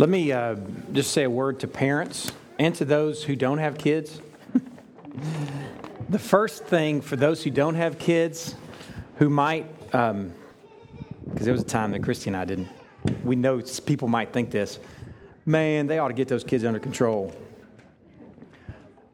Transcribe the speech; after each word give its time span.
Let 0.00 0.08
me 0.08 0.32
uh, 0.32 0.56
just 0.94 1.12
say 1.12 1.24
a 1.24 1.30
word 1.30 1.60
to 1.60 1.68
parents 1.68 2.32
and 2.58 2.74
to 2.76 2.86
those 2.86 3.22
who 3.22 3.36
don't 3.36 3.58
have 3.58 3.76
kids. 3.76 4.22
the 6.08 6.18
first 6.18 6.64
thing 6.64 7.02
for 7.02 7.16
those 7.16 7.44
who 7.44 7.50
don't 7.50 7.74
have 7.74 7.98
kids, 7.98 8.54
who 9.16 9.28
might, 9.28 9.66
because 9.90 10.12
um, 10.12 10.32
there 11.34 11.52
was 11.52 11.60
a 11.60 11.66
time 11.66 11.90
that 11.90 12.02
Christy 12.02 12.30
and 12.30 12.36
I 12.38 12.46
didn't, 12.46 12.68
we 13.22 13.36
know 13.36 13.60
people 13.84 14.08
might 14.08 14.32
think 14.32 14.50
this, 14.50 14.78
man, 15.44 15.86
they 15.86 15.98
ought 15.98 16.08
to 16.08 16.14
get 16.14 16.28
those 16.28 16.44
kids 16.44 16.64
under 16.64 16.80
control. 16.80 17.34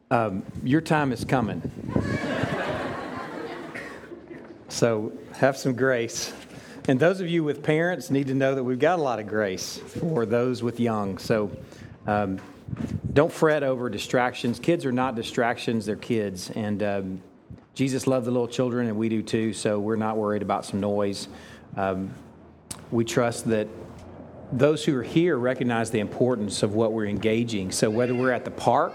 Um, 0.09 0.41
your 0.63 0.79
time 0.79 1.11
is 1.11 1.25
coming. 1.25 1.69
so 4.69 5.11
have 5.33 5.57
some 5.57 5.75
grace. 5.75 6.31
And 6.89 6.97
those 7.01 7.19
of 7.19 7.27
you 7.27 7.43
with 7.43 7.63
parents 7.63 8.09
need 8.09 8.27
to 8.27 8.33
know 8.33 8.55
that 8.55 8.63
we've 8.63 8.79
got 8.79 8.97
a 8.97 9.01
lot 9.01 9.19
of 9.19 9.27
grace 9.27 9.77
for 9.77 10.25
those 10.25 10.63
with 10.63 10.79
young. 10.79 11.17
So 11.17 11.51
um, 12.05 12.39
don't 13.11 13.31
fret 13.31 13.61
over 13.61 13.89
distractions. 13.89 14.57
Kids 14.57 14.85
are 14.85 14.93
not 14.93 15.13
distractions, 15.13 15.85
they're 15.85 15.97
kids. 15.97 16.49
And 16.51 16.81
um, 16.81 17.21
Jesus 17.75 18.07
loved 18.07 18.25
the 18.25 18.31
little 18.31 18.47
children, 18.47 18.87
and 18.87 18.95
we 18.95 19.09
do 19.09 19.21
too, 19.21 19.51
so 19.51 19.79
we're 19.79 19.97
not 19.97 20.15
worried 20.15 20.41
about 20.41 20.65
some 20.65 20.79
noise. 20.79 21.27
Um, 21.75 22.13
we 22.89 23.03
trust 23.03 23.49
that 23.49 23.67
those 24.53 24.85
who 24.85 24.97
are 24.97 25.03
here 25.03 25.37
recognize 25.37 25.91
the 25.91 25.99
importance 25.99 26.63
of 26.63 26.73
what 26.73 26.93
we're 26.93 27.07
engaging. 27.07 27.71
So 27.73 27.89
whether 27.89 28.15
we're 28.15 28.31
at 28.31 28.45
the 28.45 28.51
park, 28.51 28.93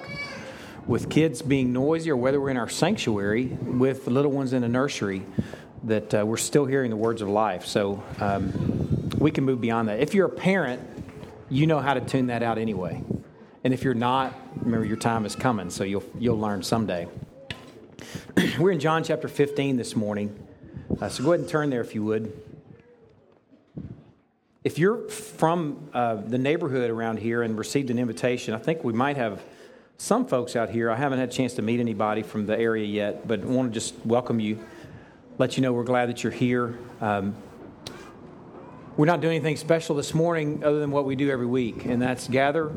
with 0.86 1.10
kids 1.10 1.42
being 1.42 1.74
noisy, 1.74 2.10
or 2.10 2.16
whether 2.16 2.40
we're 2.40 2.50
in 2.50 2.56
our 2.56 2.70
sanctuary 2.70 3.46
with 3.46 4.06
little 4.06 4.32
ones 4.32 4.54
in 4.54 4.64
a 4.64 4.68
nursery, 4.68 5.22
that 5.84 6.14
uh, 6.14 6.24
we're 6.24 6.36
still 6.36 6.64
hearing 6.64 6.90
the 6.90 6.96
words 6.96 7.22
of 7.22 7.28
life. 7.28 7.66
So 7.66 8.02
um, 8.20 9.10
we 9.18 9.30
can 9.30 9.44
move 9.44 9.60
beyond 9.60 9.88
that. 9.88 10.00
If 10.00 10.14
you're 10.14 10.26
a 10.26 10.30
parent, 10.30 10.80
you 11.50 11.66
know 11.66 11.80
how 11.80 11.94
to 11.94 12.00
tune 12.00 12.28
that 12.28 12.42
out 12.42 12.58
anyway. 12.58 13.02
And 13.64 13.74
if 13.74 13.82
you're 13.82 13.94
not, 13.94 14.34
remember 14.56 14.86
your 14.86 14.96
time 14.96 15.24
is 15.24 15.36
coming, 15.36 15.70
so 15.70 15.84
you'll, 15.84 16.04
you'll 16.18 16.38
learn 16.38 16.62
someday. 16.62 17.08
we're 18.58 18.72
in 18.72 18.80
John 18.80 19.04
chapter 19.04 19.28
15 19.28 19.76
this 19.76 19.94
morning. 19.94 20.36
Uh, 21.00 21.08
so 21.08 21.22
go 21.22 21.32
ahead 21.32 21.40
and 21.40 21.48
turn 21.48 21.70
there 21.70 21.80
if 21.80 21.94
you 21.94 22.04
would. 22.04 22.32
If 24.64 24.78
you're 24.78 25.08
from 25.08 25.88
uh, 25.92 26.16
the 26.16 26.38
neighborhood 26.38 26.90
around 26.90 27.18
here 27.18 27.42
and 27.42 27.58
received 27.58 27.90
an 27.90 27.98
invitation, 27.98 28.54
I 28.54 28.58
think 28.58 28.84
we 28.84 28.92
might 28.92 29.16
have 29.16 29.42
some 29.96 30.26
folks 30.26 30.54
out 30.56 30.70
here. 30.70 30.90
I 30.90 30.96
haven't 30.96 31.18
had 31.18 31.28
a 31.28 31.32
chance 31.32 31.54
to 31.54 31.62
meet 31.62 31.80
anybody 31.80 32.22
from 32.22 32.46
the 32.46 32.58
area 32.58 32.86
yet, 32.86 33.26
but 33.26 33.42
I 33.42 33.46
want 33.46 33.72
to 33.72 33.74
just 33.74 33.94
welcome 34.04 34.40
you 34.40 34.58
let 35.42 35.56
you 35.56 35.60
know 35.60 35.72
we're 35.72 35.82
glad 35.82 36.08
that 36.08 36.22
you're 36.22 36.30
here. 36.30 36.78
Um, 37.00 37.34
we're 38.96 39.06
not 39.06 39.20
doing 39.20 39.34
anything 39.34 39.56
special 39.56 39.96
this 39.96 40.14
morning 40.14 40.62
other 40.62 40.78
than 40.78 40.92
what 40.92 41.04
we 41.04 41.16
do 41.16 41.32
every 41.32 41.46
week, 41.46 41.84
and 41.84 42.00
that's 42.00 42.28
gather 42.28 42.70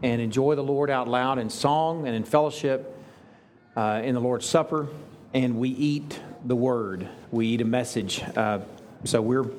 and 0.00 0.22
enjoy 0.22 0.54
the 0.54 0.62
Lord 0.62 0.90
out 0.90 1.08
loud 1.08 1.40
in 1.40 1.50
song 1.50 2.06
and 2.06 2.14
in 2.14 2.22
fellowship 2.22 2.96
uh, 3.74 4.00
in 4.04 4.14
the 4.14 4.20
Lord's 4.20 4.46
Supper, 4.46 4.86
and 5.32 5.58
we 5.58 5.70
eat 5.70 6.20
the 6.44 6.54
Word. 6.54 7.08
We 7.32 7.48
eat 7.48 7.62
a 7.62 7.64
message. 7.64 8.22
Uh, 8.36 8.60
so 9.02 9.20
we're 9.20 9.50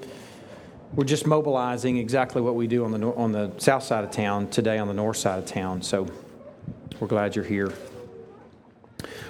we're 0.94 1.04
just 1.04 1.28
mobilizing 1.28 1.98
exactly 1.98 2.42
what 2.42 2.56
we 2.56 2.68
do 2.68 2.86
on 2.86 2.92
the 2.92 3.06
on 3.16 3.34
the 3.34 3.52
south 3.58 3.84
side 3.84 4.06
of 4.06 4.12
town 4.12 4.48
today 4.48 4.78
on 4.78 4.88
the 4.88 4.94
north 4.94 5.18
side 5.18 5.40
of 5.40 5.46
town. 5.46 5.82
So 5.82 6.08
we're 7.02 7.08
glad 7.08 7.36
you're 7.36 7.44
here. 7.44 7.74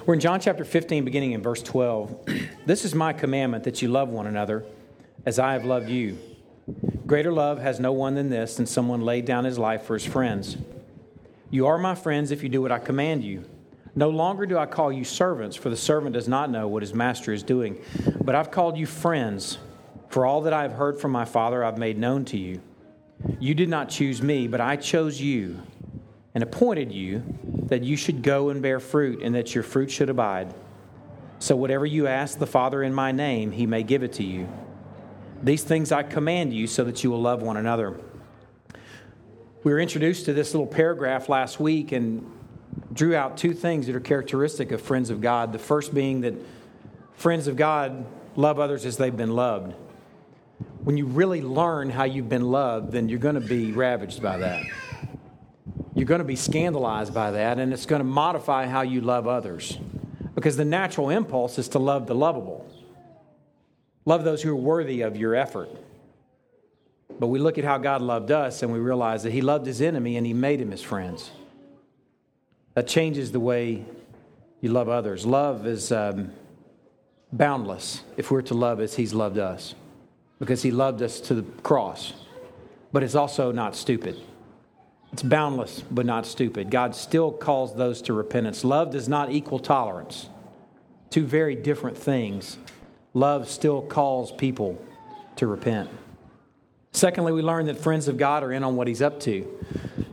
We're 0.06 0.14
in 0.14 0.20
John 0.20 0.38
chapter 0.38 0.64
15, 0.64 1.04
beginning 1.04 1.32
in 1.32 1.42
verse 1.42 1.60
12. 1.64 2.28
this 2.64 2.84
is 2.84 2.94
my 2.94 3.12
commandment 3.12 3.64
that 3.64 3.82
you 3.82 3.88
love 3.88 4.08
one 4.08 4.28
another 4.28 4.64
as 5.24 5.40
I 5.40 5.54
have 5.54 5.64
loved 5.64 5.88
you. 5.88 6.16
Greater 7.08 7.32
love 7.32 7.58
has 7.58 7.80
no 7.80 7.90
one 7.90 8.14
than 8.14 8.30
this, 8.30 8.54
than 8.54 8.66
someone 8.66 9.00
laid 9.00 9.24
down 9.24 9.44
his 9.44 9.58
life 9.58 9.82
for 9.82 9.94
his 9.94 10.06
friends. 10.06 10.58
You 11.50 11.66
are 11.66 11.76
my 11.76 11.96
friends 11.96 12.30
if 12.30 12.44
you 12.44 12.48
do 12.48 12.62
what 12.62 12.70
I 12.70 12.78
command 12.78 13.24
you. 13.24 13.46
No 13.96 14.08
longer 14.08 14.46
do 14.46 14.56
I 14.56 14.66
call 14.66 14.92
you 14.92 15.02
servants, 15.02 15.56
for 15.56 15.70
the 15.70 15.76
servant 15.76 16.12
does 16.12 16.28
not 16.28 16.50
know 16.50 16.68
what 16.68 16.84
his 16.84 16.94
master 16.94 17.32
is 17.32 17.42
doing. 17.42 17.82
But 18.22 18.36
I've 18.36 18.52
called 18.52 18.78
you 18.78 18.86
friends, 18.86 19.58
for 20.08 20.24
all 20.24 20.42
that 20.42 20.52
I 20.52 20.62
have 20.62 20.74
heard 20.74 21.00
from 21.00 21.10
my 21.10 21.24
Father 21.24 21.64
I've 21.64 21.78
made 21.78 21.98
known 21.98 22.24
to 22.26 22.38
you. 22.38 22.60
You 23.40 23.54
did 23.54 23.68
not 23.68 23.88
choose 23.88 24.22
me, 24.22 24.46
but 24.46 24.60
I 24.60 24.76
chose 24.76 25.20
you 25.20 25.62
and 26.36 26.42
appointed 26.42 26.92
you 26.92 27.22
that 27.68 27.82
you 27.82 27.96
should 27.96 28.20
go 28.20 28.50
and 28.50 28.60
bear 28.60 28.78
fruit, 28.78 29.22
and 29.22 29.34
that 29.34 29.54
your 29.54 29.64
fruit 29.64 29.90
should 29.90 30.10
abide. 30.10 30.52
So 31.38 31.56
whatever 31.56 31.86
you 31.86 32.06
ask 32.06 32.38
the 32.38 32.46
Father 32.46 32.82
in 32.82 32.92
my 32.92 33.10
name, 33.10 33.52
he 33.52 33.64
may 33.64 33.82
give 33.82 34.02
it 34.02 34.12
to 34.14 34.22
you. 34.22 34.46
These 35.42 35.64
things 35.64 35.92
I 35.92 36.02
command 36.02 36.52
you 36.52 36.66
so 36.66 36.84
that 36.84 37.02
you 37.02 37.10
will 37.10 37.22
love 37.22 37.40
one 37.40 37.56
another. 37.56 37.98
We 39.64 39.72
were 39.72 39.80
introduced 39.80 40.26
to 40.26 40.34
this 40.34 40.52
little 40.52 40.66
paragraph 40.66 41.30
last 41.30 41.58
week 41.58 41.92
and 41.92 42.30
drew 42.92 43.16
out 43.16 43.38
two 43.38 43.54
things 43.54 43.86
that 43.86 43.96
are 43.96 44.00
characteristic 44.00 44.72
of 44.72 44.82
friends 44.82 45.08
of 45.08 45.22
God. 45.22 45.54
The 45.54 45.58
first 45.58 45.94
being 45.94 46.20
that 46.20 46.34
friends 47.14 47.46
of 47.46 47.56
God 47.56 48.04
love 48.36 48.60
others 48.60 48.84
as 48.84 48.98
they've 48.98 49.16
been 49.16 49.34
loved. 49.34 49.74
When 50.84 50.98
you 50.98 51.06
really 51.06 51.40
learn 51.40 51.88
how 51.88 52.04
you've 52.04 52.28
been 52.28 52.50
loved, 52.50 52.92
then 52.92 53.08
you're 53.08 53.20
going 53.20 53.36
to 53.36 53.40
be 53.40 53.72
ravaged 53.72 54.22
by 54.22 54.36
that 54.36 54.66
you're 55.96 56.04
going 56.04 56.18
to 56.18 56.24
be 56.24 56.36
scandalized 56.36 57.14
by 57.14 57.30
that, 57.30 57.58
and 57.58 57.72
it's 57.72 57.86
going 57.86 58.00
to 58.00 58.04
modify 58.04 58.66
how 58.66 58.82
you 58.82 59.00
love 59.00 59.26
others. 59.26 59.78
Because 60.34 60.58
the 60.58 60.64
natural 60.66 61.08
impulse 61.08 61.58
is 61.58 61.68
to 61.70 61.78
love 61.78 62.06
the 62.06 62.14
lovable, 62.14 62.68
love 64.04 64.22
those 64.22 64.42
who 64.42 64.50
are 64.50 64.54
worthy 64.54 65.00
of 65.00 65.16
your 65.16 65.34
effort. 65.34 65.70
But 67.18 67.28
we 67.28 67.38
look 67.38 67.56
at 67.56 67.64
how 67.64 67.78
God 67.78 68.02
loved 68.02 68.30
us 68.30 68.62
and 68.62 68.70
we 68.70 68.78
realize 68.78 69.22
that 69.22 69.32
He 69.32 69.40
loved 69.40 69.64
His 69.64 69.80
enemy 69.80 70.18
and 70.18 70.26
He 70.26 70.34
made 70.34 70.60
him 70.60 70.70
His 70.70 70.82
friends. 70.82 71.30
That 72.74 72.86
changes 72.86 73.32
the 73.32 73.40
way 73.40 73.86
you 74.60 74.68
love 74.68 74.90
others. 74.90 75.24
Love 75.24 75.66
is 75.66 75.92
um, 75.92 76.30
boundless 77.32 78.02
if 78.18 78.30
we're 78.30 78.42
to 78.42 78.54
love 78.54 78.80
as 78.80 78.96
He's 78.96 79.14
loved 79.14 79.38
us, 79.38 79.74
because 80.38 80.60
He 80.60 80.70
loved 80.70 81.00
us 81.00 81.20
to 81.20 81.34
the 81.34 81.42
cross. 81.62 82.12
But 82.92 83.02
it's 83.02 83.14
also 83.14 83.50
not 83.50 83.74
stupid. 83.74 84.20
It's 85.16 85.22
boundless, 85.22 85.82
but 85.90 86.04
not 86.04 86.26
stupid. 86.26 86.70
God 86.70 86.94
still 86.94 87.32
calls 87.32 87.74
those 87.74 88.02
to 88.02 88.12
repentance. 88.12 88.64
Love 88.64 88.90
does 88.90 89.08
not 89.08 89.32
equal 89.32 89.58
tolerance. 89.58 90.28
Two 91.08 91.24
very 91.24 91.54
different 91.54 91.96
things. 91.96 92.58
Love 93.14 93.48
still 93.48 93.80
calls 93.80 94.30
people 94.30 94.78
to 95.36 95.46
repent. 95.46 95.88
Secondly, 96.92 97.32
we 97.32 97.40
learn 97.40 97.64
that 97.64 97.78
friends 97.78 98.08
of 98.08 98.18
God 98.18 98.42
are 98.42 98.52
in 98.52 98.62
on 98.62 98.76
what 98.76 98.88
he's 98.88 99.00
up 99.00 99.18
to. 99.20 99.48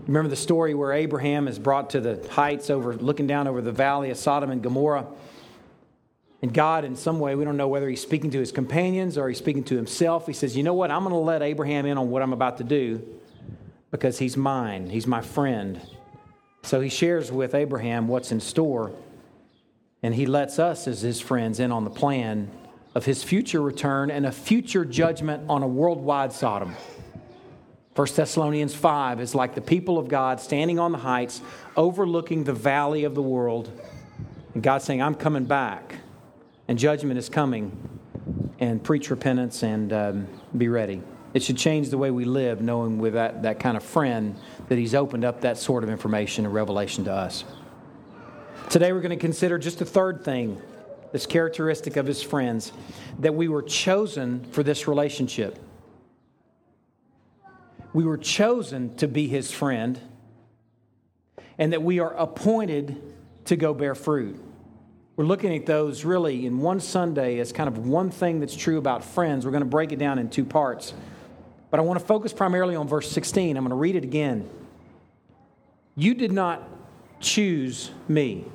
Remember 0.07 0.29
the 0.29 0.37
story 0.37 0.73
where 0.73 0.93
Abraham 0.93 1.49
is 1.49 1.59
brought 1.59 1.89
to 1.89 1.99
the 1.99 2.25
heights 2.29 2.69
over 2.69 2.95
looking 2.95 3.27
down 3.27 3.45
over 3.45 3.61
the 3.61 3.73
valley 3.73 4.09
of 4.09 4.15
Sodom 4.15 4.51
and 4.51 4.63
Gomorrah. 4.63 5.05
And 6.41 6.53
God, 6.53 6.85
in 6.85 6.95
some 6.95 7.19
way, 7.19 7.35
we 7.35 7.43
don't 7.43 7.57
know 7.57 7.67
whether 7.67 7.89
he's 7.89 8.01
speaking 8.01 8.31
to 8.31 8.39
his 8.39 8.53
companions 8.53 9.17
or 9.17 9.27
he's 9.27 9.37
speaking 9.37 9.65
to 9.65 9.75
himself. 9.75 10.27
He 10.27 10.31
says, 10.31 10.55
You 10.55 10.63
know 10.63 10.73
what? 10.73 10.91
I'm 10.91 11.03
going 11.03 11.11
to 11.11 11.17
let 11.17 11.41
Abraham 11.41 11.85
in 11.85 11.97
on 11.97 12.09
what 12.09 12.21
I'm 12.21 12.31
about 12.31 12.59
to 12.59 12.63
do 12.63 13.05
because 13.93 14.17
he's 14.17 14.35
mine, 14.35 14.89
he's 14.89 15.05
my 15.05 15.21
friend. 15.21 15.79
So 16.63 16.81
he 16.81 16.89
shares 16.89 17.31
with 17.31 17.53
Abraham 17.53 18.07
what's 18.07 18.31
in 18.31 18.39
store, 18.39 18.91
and 20.01 20.15
he 20.15 20.25
lets 20.25 20.57
us, 20.57 20.87
as 20.87 21.01
his 21.01 21.21
friends, 21.21 21.59
in 21.59 21.71
on 21.71 21.83
the 21.83 21.91
plan 21.91 22.49
of 22.95 23.05
his 23.05 23.23
future 23.23 23.61
return 23.61 24.09
and 24.09 24.25
a 24.25 24.31
future 24.31 24.83
judgment 24.83 25.47
on 25.47 25.61
a 25.61 25.67
worldwide 25.67 26.33
Sodom. 26.33 26.75
1 27.93 28.07
Thessalonians 28.15 28.73
5 28.73 29.21
is 29.21 29.35
like 29.35 29.53
the 29.53 29.61
people 29.61 29.99
of 29.99 30.07
God 30.07 30.41
standing 30.41 30.79
on 30.79 30.91
the 30.91 30.97
heights, 30.97 31.39
overlooking 31.77 32.45
the 32.45 32.53
valley 32.53 33.03
of 33.03 33.13
the 33.13 33.21
world. 33.21 33.71
And 34.55 34.63
God 34.63 34.81
saying, 34.81 35.03
I'm 35.03 35.13
coming 35.13 35.45
back, 35.45 35.97
and 36.67 36.79
judgment 36.79 37.19
is 37.19 37.29
coming, 37.29 37.99
and 38.57 38.83
preach 38.83 39.11
repentance 39.11 39.61
and 39.61 39.93
um, 39.93 40.27
be 40.57 40.67
ready. 40.67 41.03
It 41.33 41.41
should 41.41 41.57
change 41.57 41.89
the 41.89 41.97
way 41.97 42.11
we 42.11 42.25
live, 42.25 42.61
knowing 42.61 42.99
with 42.99 43.13
that, 43.13 43.43
that 43.43 43.59
kind 43.59 43.75
of 43.75 43.83
friend 43.83 44.35
that 44.69 44.77
He's 44.77 44.93
opened 44.93 45.25
up 45.25 45.41
that 45.41 45.57
sort 45.57 45.83
of 45.83 45.89
information 45.89 46.45
and 46.45 46.53
revelation 46.53 47.05
to 47.05 47.11
us. 47.11 47.43
Today, 48.69 48.93
we're 48.93 49.01
going 49.01 49.09
to 49.09 49.15
consider 49.17 49.57
just 49.57 49.79
the 49.79 49.85
third 49.85 50.23
thing 50.23 50.61
that's 51.11 51.25
characteristic 51.25 51.97
of 51.97 52.05
His 52.05 52.21
friends 52.21 52.71
that 53.19 53.33
we 53.33 53.47
were 53.47 53.63
chosen 53.63 54.43
for 54.51 54.61
this 54.61 54.87
relationship. 54.87 55.57
We 57.93 58.03
were 58.03 58.17
chosen 58.17 58.95
to 58.97 59.07
be 59.07 59.27
His 59.27 59.51
friend, 59.51 59.99
and 61.57 61.73
that 61.73 61.81
we 61.81 61.99
are 61.99 62.13
appointed 62.13 63.01
to 63.45 63.55
go 63.55 63.73
bear 63.73 63.95
fruit. 63.95 64.39
We're 65.15 65.25
looking 65.25 65.55
at 65.55 65.65
those 65.65 66.05
really 66.05 66.45
in 66.45 66.59
one 66.59 66.79
Sunday 66.79 67.39
as 67.39 67.51
kind 67.51 67.67
of 67.67 67.77
one 67.77 68.09
thing 68.09 68.39
that's 68.39 68.55
true 68.55 68.79
about 68.79 69.03
friends. 69.03 69.45
We're 69.45 69.51
going 69.51 69.61
to 69.61 69.69
break 69.69 69.91
it 69.91 69.99
down 69.99 70.17
in 70.17 70.29
two 70.29 70.45
parts. 70.45 70.93
But 71.73 71.79
I 71.79 71.83
want 71.85 71.99
to 71.99 72.05
focus 72.05 72.31
primarily 72.31 72.75
on 72.75 72.87
verse 72.87 73.09
16. 73.09 73.57
I'm 73.57 73.63
going 73.63 73.71
to 73.71 73.75
read 73.75 73.95
it 73.95 74.03
again. 74.03 74.47
You 75.95 76.13
did 76.13 76.31
not 76.31 76.61
choose 77.19 77.89
me, 78.07 78.45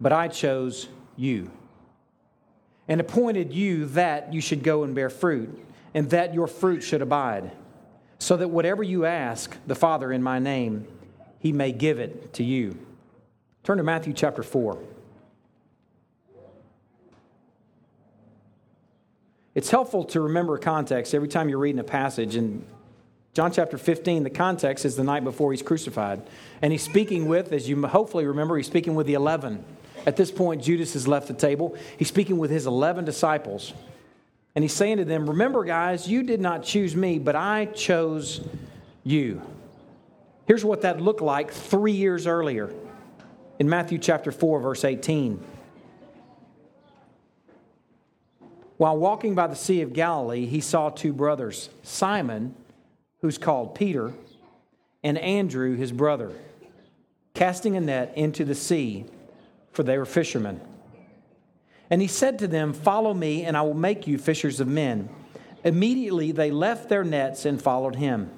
but 0.00 0.12
I 0.12 0.28
chose 0.28 0.86
you 1.16 1.50
and 2.86 3.00
appointed 3.00 3.52
you 3.52 3.86
that 3.86 4.32
you 4.32 4.40
should 4.40 4.62
go 4.62 4.84
and 4.84 4.94
bear 4.94 5.10
fruit, 5.10 5.66
and 5.94 6.08
that 6.10 6.32
your 6.32 6.46
fruit 6.46 6.82
should 6.82 7.02
abide, 7.02 7.50
so 8.20 8.36
that 8.36 8.50
whatever 8.50 8.84
you 8.84 9.04
ask 9.04 9.56
the 9.66 9.74
Father 9.74 10.12
in 10.12 10.22
my 10.22 10.38
name, 10.38 10.86
he 11.40 11.50
may 11.50 11.72
give 11.72 11.98
it 11.98 12.32
to 12.34 12.44
you. 12.44 12.78
Turn 13.64 13.78
to 13.78 13.82
Matthew 13.82 14.12
chapter 14.12 14.44
4. 14.44 14.78
It's 19.56 19.70
helpful 19.70 20.04
to 20.04 20.20
remember 20.20 20.58
context 20.58 21.14
every 21.14 21.28
time 21.28 21.48
you're 21.48 21.58
reading 21.58 21.78
a 21.78 21.84
passage. 21.84 22.36
In 22.36 22.62
John 23.32 23.50
chapter 23.50 23.78
15, 23.78 24.22
the 24.22 24.28
context 24.28 24.84
is 24.84 24.96
the 24.96 25.02
night 25.02 25.24
before 25.24 25.50
he's 25.50 25.62
crucified. 25.62 26.20
And 26.60 26.72
he's 26.72 26.82
speaking 26.82 27.26
with, 27.26 27.54
as 27.54 27.66
you 27.66 27.86
hopefully 27.86 28.26
remember, 28.26 28.58
he's 28.58 28.66
speaking 28.66 28.94
with 28.94 29.06
the 29.06 29.14
11. 29.14 29.64
At 30.04 30.16
this 30.16 30.30
point, 30.30 30.62
Judas 30.62 30.92
has 30.92 31.08
left 31.08 31.26
the 31.26 31.32
table. 31.32 31.74
He's 31.96 32.08
speaking 32.08 32.36
with 32.36 32.50
his 32.50 32.66
11 32.66 33.06
disciples. 33.06 33.72
And 34.54 34.62
he's 34.62 34.74
saying 34.74 34.98
to 34.98 35.06
them, 35.06 35.26
Remember, 35.26 35.64
guys, 35.64 36.06
you 36.06 36.22
did 36.22 36.42
not 36.42 36.62
choose 36.62 36.94
me, 36.94 37.18
but 37.18 37.34
I 37.34 37.64
chose 37.64 38.46
you. 39.04 39.40
Here's 40.44 40.66
what 40.66 40.82
that 40.82 41.00
looked 41.00 41.22
like 41.22 41.50
three 41.50 41.92
years 41.92 42.26
earlier 42.26 42.74
in 43.58 43.70
Matthew 43.70 43.96
chapter 43.96 44.32
4, 44.32 44.60
verse 44.60 44.84
18. 44.84 45.42
While 48.76 48.98
walking 48.98 49.34
by 49.34 49.46
the 49.46 49.56
Sea 49.56 49.80
of 49.80 49.92
Galilee, 49.92 50.46
he 50.46 50.60
saw 50.60 50.90
two 50.90 51.12
brothers, 51.12 51.70
Simon, 51.82 52.54
who's 53.20 53.38
called 53.38 53.74
Peter, 53.74 54.12
and 55.02 55.16
Andrew, 55.18 55.76
his 55.76 55.92
brother, 55.92 56.32
casting 57.32 57.76
a 57.76 57.80
net 57.80 58.12
into 58.16 58.44
the 58.44 58.54
sea, 58.54 59.06
for 59.72 59.82
they 59.82 59.96
were 59.96 60.04
fishermen. 60.04 60.60
And 61.88 62.02
he 62.02 62.08
said 62.08 62.38
to 62.40 62.48
them, 62.48 62.72
Follow 62.72 63.14
me, 63.14 63.44
and 63.44 63.56
I 63.56 63.62
will 63.62 63.74
make 63.74 64.06
you 64.06 64.18
fishers 64.18 64.60
of 64.60 64.68
men. 64.68 65.08
Immediately 65.64 66.32
they 66.32 66.50
left 66.50 66.88
their 66.88 67.04
nets 67.04 67.44
and 67.44 67.62
followed 67.62 67.96
him. 67.96 68.30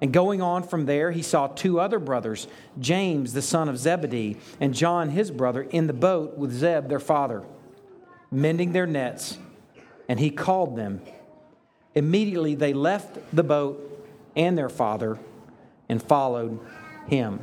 And 0.00 0.12
going 0.12 0.42
on 0.42 0.64
from 0.64 0.84
there, 0.84 1.12
he 1.12 1.22
saw 1.22 1.46
two 1.46 1.80
other 1.80 1.98
brothers, 1.98 2.46
James, 2.78 3.32
the 3.32 3.40
son 3.40 3.70
of 3.70 3.78
Zebedee, 3.78 4.36
and 4.60 4.74
John, 4.74 5.10
his 5.10 5.30
brother, 5.30 5.62
in 5.62 5.86
the 5.86 5.92
boat 5.94 6.36
with 6.36 6.52
Zeb, 6.52 6.88
their 6.88 7.00
father 7.00 7.44
mending 8.34 8.72
their 8.72 8.86
nets, 8.86 9.38
and 10.08 10.18
he 10.18 10.30
called 10.30 10.76
them. 10.76 11.00
Immediately 11.94 12.56
they 12.56 12.72
left 12.72 13.18
the 13.34 13.44
boat 13.44 14.06
and 14.36 14.58
their 14.58 14.68
father 14.68 15.18
and 15.88 16.02
followed 16.02 16.58
him. 17.06 17.40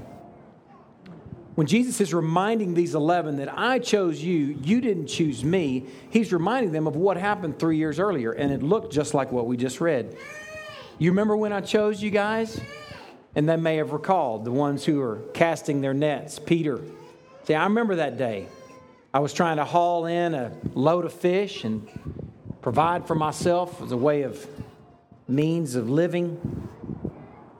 When 1.56 1.68
Jesus 1.68 2.02
is 2.02 2.14
reminding 2.14 2.74
these 2.74 2.96
11 2.96 3.38
that 3.38 3.58
I 3.58 3.80
chose 3.80 4.22
you, 4.22 4.58
you 4.64 4.82
didn't 4.82 5.08
choose 5.08 5.44
me, 5.44 5.86
he's 6.10 6.32
reminding 6.34 6.72
them 6.72 6.88
of 6.88 6.96
what 6.96 7.18
happened 7.18 7.60
three 7.60 7.78
years 7.78 8.00
earlier, 8.00 8.32
and 8.32 8.52
it 8.52 8.64
looked 8.64 8.94
just 8.94 9.14
like 9.14 9.32
what 9.32 9.48
we 9.48 9.58
just 9.58 9.82
read. 9.82 10.16
You 10.98 11.12
remember 11.12 11.36
when 11.36 11.54
I 11.54 11.62
chose 11.62 12.02
you 12.02 12.10
guys? 12.10 12.60
And 13.34 13.48
they 13.48 13.56
may 13.56 13.78
have 13.78 13.94
recalled 13.94 14.44
the 14.44 14.52
ones 14.52 14.84
who 14.84 14.98
were 14.98 15.22
casting 15.34 15.80
their 15.80 15.94
nets, 15.94 16.38
Peter. 16.38 16.82
See, 17.46 17.54
I 17.54 17.64
remember 17.64 17.96
that 17.96 18.18
day. 18.18 18.48
I 19.14 19.20
was 19.20 19.34
trying 19.34 19.58
to 19.58 19.66
haul 19.66 20.06
in 20.06 20.34
a 20.34 20.54
load 20.74 21.04
of 21.04 21.12
fish 21.12 21.66
and 21.66 21.86
provide 22.62 23.08
for 23.08 23.16
myself 23.16 23.82
as 23.82 23.92
a 23.92 23.98
way 23.98 24.22
of 24.22 24.48
means 25.28 25.76
of 25.76 25.90
living. 25.90 26.70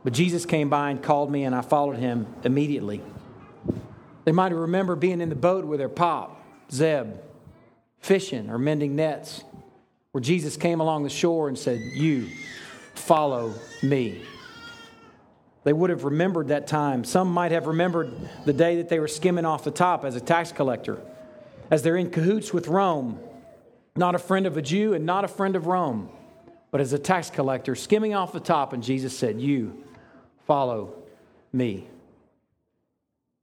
But 0.06 0.14
Jesus 0.14 0.46
came 0.46 0.70
by 0.70 0.92
and 0.92 1.04
called 1.04 1.30
me, 1.30 1.44
and 1.44 1.54
I 1.54 1.60
followed 1.60 1.98
him 1.98 2.26
immediately. 2.46 3.02
They 4.24 4.32
might 4.32 4.54
remember 4.54 4.96
being 4.96 5.20
in 5.20 5.28
the 5.28 5.36
boat 5.36 5.66
with 5.66 5.80
their 5.80 5.90
pop, 5.90 6.42
Zeb, 6.72 7.18
fishing 8.00 8.50
or 8.50 8.58
mending 8.58 8.96
nets, 8.96 9.44
where 10.14 10.22
Jesus 10.22 10.56
came 10.56 10.80
along 10.80 11.04
the 11.04 11.10
shore 11.10 11.50
and 11.50 11.60
said, 11.60 11.80
You 11.80 12.30
follow 12.96 13.54
me. 13.84 14.24
They 15.66 15.74
would 15.74 15.90
have 15.90 16.06
remembered 16.06 16.48
that 16.48 16.66
time. 16.66 17.04
Some 17.04 17.28
might 17.28 17.52
have 17.52 17.68
remembered 17.68 18.14
the 18.46 18.54
day 18.54 18.78
that 18.78 18.88
they 18.88 19.00
were 19.00 19.10
skimming 19.10 19.46
off 19.46 19.66
the 19.66 19.72
top 19.72 20.06
as 20.06 20.16
a 20.16 20.22
tax 20.22 20.54
collector 20.54 20.98
as 21.72 21.82
they're 21.82 21.96
in 21.96 22.12
cahoots 22.12 22.54
with 22.54 22.68
Rome, 22.68 23.18
not 23.96 24.14
a 24.14 24.20
friend 24.20 24.46
of 24.46 24.58
a 24.58 24.62
Jew 24.62 24.94
and 24.94 25.06
not 25.06 25.24
a 25.24 25.28
friend 25.30 25.56
of 25.56 25.66
Rome, 25.66 26.10
but 26.70 26.82
as 26.82 26.94
a 26.94 27.00
tax 27.00 27.30
collector 27.30 27.76
skimming 27.76 28.14
off 28.14 28.34
the 28.34 28.40
top. 28.42 28.74
And 28.74 28.84
Jesus 28.84 29.18
said, 29.18 29.40
You 29.42 29.84
follow 30.46 30.94
me. 31.52 31.88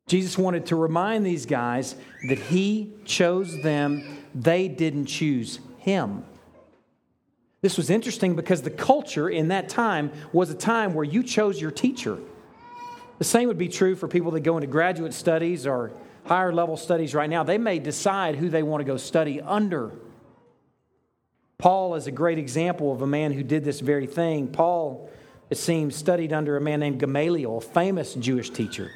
Jesus 0.06 0.38
wanted 0.38 0.66
to 0.66 0.76
remind 0.76 1.24
these 1.24 1.46
guys 1.46 1.96
that 2.28 2.38
he 2.38 2.92
chose 3.04 3.62
them, 3.62 4.24
they 4.34 4.68
didn't 4.68 5.06
choose 5.06 5.58
him. 5.78 6.24
This 7.60 7.76
was 7.76 7.90
interesting 7.90 8.36
because 8.36 8.62
the 8.62 8.70
culture 8.70 9.28
in 9.28 9.48
that 9.48 9.68
time 9.68 10.12
was 10.32 10.48
a 10.48 10.54
time 10.54 10.94
where 10.94 11.04
you 11.04 11.22
chose 11.22 11.60
your 11.60 11.70
teacher. 11.70 12.18
The 13.18 13.24
same 13.24 13.48
would 13.48 13.58
be 13.58 13.68
true 13.68 13.96
for 13.96 14.06
people 14.06 14.30
that 14.30 14.40
go 14.40 14.56
into 14.56 14.68
graduate 14.68 15.12
studies 15.12 15.66
or 15.66 15.90
higher 16.28 16.52
level 16.52 16.76
studies 16.76 17.14
right 17.14 17.28
now, 17.28 17.42
they 17.42 17.58
may 17.58 17.78
decide 17.78 18.36
who 18.36 18.48
they 18.50 18.62
want 18.62 18.80
to 18.80 18.84
go 18.84 18.96
study 18.96 19.40
under. 19.40 19.92
Paul 21.58 21.96
is 21.96 22.06
a 22.06 22.12
great 22.12 22.38
example 22.38 22.92
of 22.92 23.02
a 23.02 23.06
man 23.06 23.32
who 23.32 23.42
did 23.42 23.64
this 23.64 23.80
very 23.80 24.06
thing. 24.06 24.48
Paul, 24.48 25.10
it 25.50 25.58
seems, 25.58 25.96
studied 25.96 26.32
under 26.32 26.56
a 26.56 26.60
man 26.60 26.80
named 26.80 27.00
Gamaliel, 27.00 27.58
a 27.58 27.60
famous 27.60 28.14
Jewish 28.14 28.50
teacher. 28.50 28.90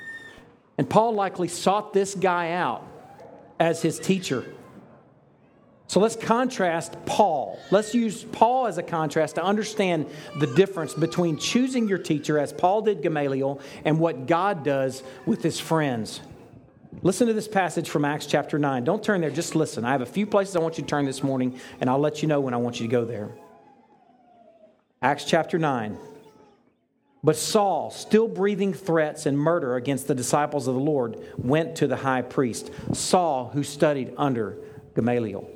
And 0.78 0.88
Paul 0.88 1.14
likely 1.14 1.48
sought 1.48 1.92
this 1.92 2.14
guy 2.14 2.52
out 2.52 2.86
as 3.58 3.82
his 3.82 3.98
teacher. 3.98 4.44
So 5.88 6.00
let's 6.00 6.16
contrast 6.16 6.96
Paul. 7.04 7.58
Let's 7.70 7.94
use 7.94 8.24
Paul 8.24 8.66
as 8.66 8.78
a 8.78 8.82
contrast 8.82 9.34
to 9.34 9.42
understand 9.42 10.06
the 10.38 10.46
difference 10.46 10.94
between 10.94 11.38
choosing 11.38 11.88
your 11.88 11.98
teacher, 11.98 12.38
as 12.38 12.52
Paul 12.52 12.82
did 12.82 13.02
Gamaliel, 13.02 13.60
and 13.84 13.98
what 13.98 14.26
God 14.26 14.64
does 14.64 15.02
with 15.26 15.42
his 15.42 15.58
friends. 15.58 16.20
Listen 17.00 17.26
to 17.26 17.32
this 17.32 17.48
passage 17.48 17.88
from 17.88 18.04
Acts 18.04 18.26
chapter 18.26 18.58
9. 18.58 18.84
Don't 18.84 19.02
turn 19.02 19.20
there, 19.20 19.30
just 19.30 19.56
listen. 19.56 19.84
I 19.84 19.90
have 19.90 20.02
a 20.02 20.06
few 20.06 20.26
places 20.26 20.54
I 20.54 20.60
want 20.60 20.78
you 20.78 20.84
to 20.84 20.88
turn 20.88 21.04
this 21.04 21.22
morning, 21.22 21.58
and 21.80 21.88
I'll 21.88 21.98
let 21.98 22.22
you 22.22 22.28
know 22.28 22.40
when 22.40 22.54
I 22.54 22.58
want 22.58 22.78
you 22.78 22.86
to 22.86 22.90
go 22.90 23.04
there. 23.04 23.30
Acts 25.00 25.24
chapter 25.24 25.58
9. 25.58 25.96
But 27.24 27.36
Saul, 27.36 27.90
still 27.90 28.28
breathing 28.28 28.72
threats 28.72 29.26
and 29.26 29.38
murder 29.38 29.74
against 29.76 30.06
the 30.06 30.14
disciples 30.14 30.68
of 30.68 30.74
the 30.74 30.80
Lord, 30.80 31.18
went 31.36 31.76
to 31.76 31.88
the 31.88 31.96
high 31.96 32.22
priest. 32.22 32.70
Saul, 32.92 33.50
who 33.52 33.64
studied 33.64 34.12
under 34.16 34.56
Gamaliel. 34.94 35.48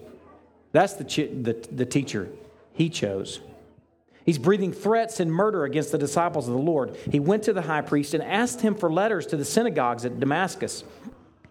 That's 0.73 0.95
the, 0.95 1.05
the, 1.05 1.69
the 1.71 1.87
teacher 1.87 2.29
he 2.73 2.89
chose. 2.89 3.41
He's 4.25 4.39
breathing 4.39 4.73
threats 4.73 5.21
and 5.21 5.33
murder 5.33 5.65
against 5.65 5.93
the 5.93 5.99
disciples 5.99 6.49
of 6.49 6.55
the 6.55 6.61
Lord. 6.61 6.97
He 7.11 7.21
went 7.21 7.45
to 7.45 7.53
the 7.53 7.63
high 7.63 7.83
priest 7.83 8.15
and 8.15 8.23
asked 8.23 8.63
him 8.63 8.75
for 8.75 8.91
letters 8.91 9.27
to 9.27 9.37
the 9.37 9.45
synagogues 9.45 10.05
at 10.05 10.19
Damascus 10.19 10.83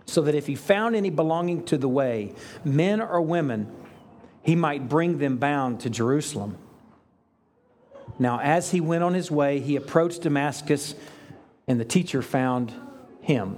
so 0.05 0.21
that 0.21 0.35
if 0.35 0.47
he 0.47 0.55
found 0.55 0.95
any 0.95 1.09
belonging 1.09 1.63
to 1.65 1.77
the 1.77 1.89
way, 1.89 2.33
men 2.63 3.01
or 3.01 3.21
women, 3.21 3.71
he 4.43 4.55
might 4.55 4.87
bring 4.87 5.17
them 5.17 5.37
bound 5.37 5.79
to 5.81 5.89
Jerusalem. 5.89 6.57
Now, 8.19 8.39
as 8.39 8.71
he 8.71 8.79
went 8.79 9.03
on 9.03 9.13
his 9.13 9.29
way, 9.29 9.59
he 9.59 9.75
approached 9.75 10.21
Damascus, 10.21 10.95
and 11.67 11.79
the 11.79 11.85
teacher 11.85 12.21
found 12.21 12.71
him. 13.21 13.57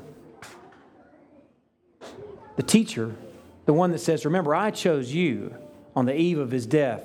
The 2.56 2.64
teacher, 2.64 3.16
the 3.66 3.74
one 3.74 3.92
that 3.92 4.00
says, 4.00 4.26
Remember, 4.26 4.56
I 4.56 4.72
chose 4.72 5.12
you 5.12 5.56
on 5.96 6.06
the 6.06 6.18
eve 6.18 6.40
of 6.40 6.50
his 6.50 6.66
death, 6.66 7.04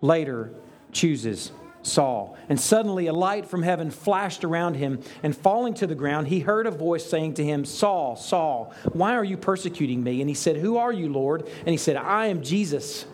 later 0.00 0.50
chooses 0.90 1.52
Saul. 1.82 2.36
And 2.48 2.60
suddenly 2.60 3.06
a 3.06 3.12
light 3.12 3.46
from 3.46 3.62
heaven 3.62 3.90
flashed 3.90 4.44
around 4.44 4.74
him, 4.74 5.00
and 5.22 5.36
falling 5.36 5.74
to 5.74 5.86
the 5.86 5.94
ground, 5.94 6.28
he 6.28 6.40
heard 6.40 6.66
a 6.66 6.70
voice 6.70 7.04
saying 7.04 7.34
to 7.34 7.44
him, 7.44 7.64
Saul, 7.64 8.16
Saul, 8.16 8.72
why 8.92 9.14
are 9.14 9.24
you 9.24 9.36
persecuting 9.36 10.02
me? 10.02 10.20
And 10.20 10.28
he 10.28 10.34
said, 10.34 10.56
Who 10.56 10.76
are 10.76 10.92
you, 10.92 11.08
Lord? 11.08 11.48
And 11.60 11.68
he 11.68 11.76
said, 11.76 11.96
I 11.96 12.26
am 12.26 12.42
Jesus, 12.42 13.04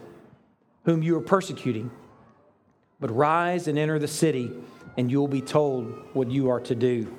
whom 0.85 1.03
you 1.03 1.17
are 1.17 1.23
persecuting. 1.23 1.91
But 3.01 3.15
rise 3.15 3.69
and 3.69 3.79
enter 3.79 3.99
the 3.99 4.09
city, 4.09 4.51
and 4.97 5.11
you 5.11 5.21
will 5.21 5.29
be 5.29 5.41
told 5.41 5.87
what 6.13 6.31
you 6.31 6.51
are 6.51 6.61
to 6.61 6.75
do. 6.75 7.15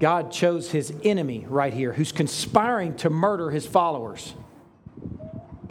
God 0.00 0.32
chose 0.32 0.72
his 0.72 0.92
enemy 1.04 1.46
right 1.48 1.72
here, 1.72 1.92
who's 1.92 2.10
conspiring 2.10 2.96
to 2.96 3.10
murder 3.10 3.50
his 3.50 3.66
followers. 3.66 4.34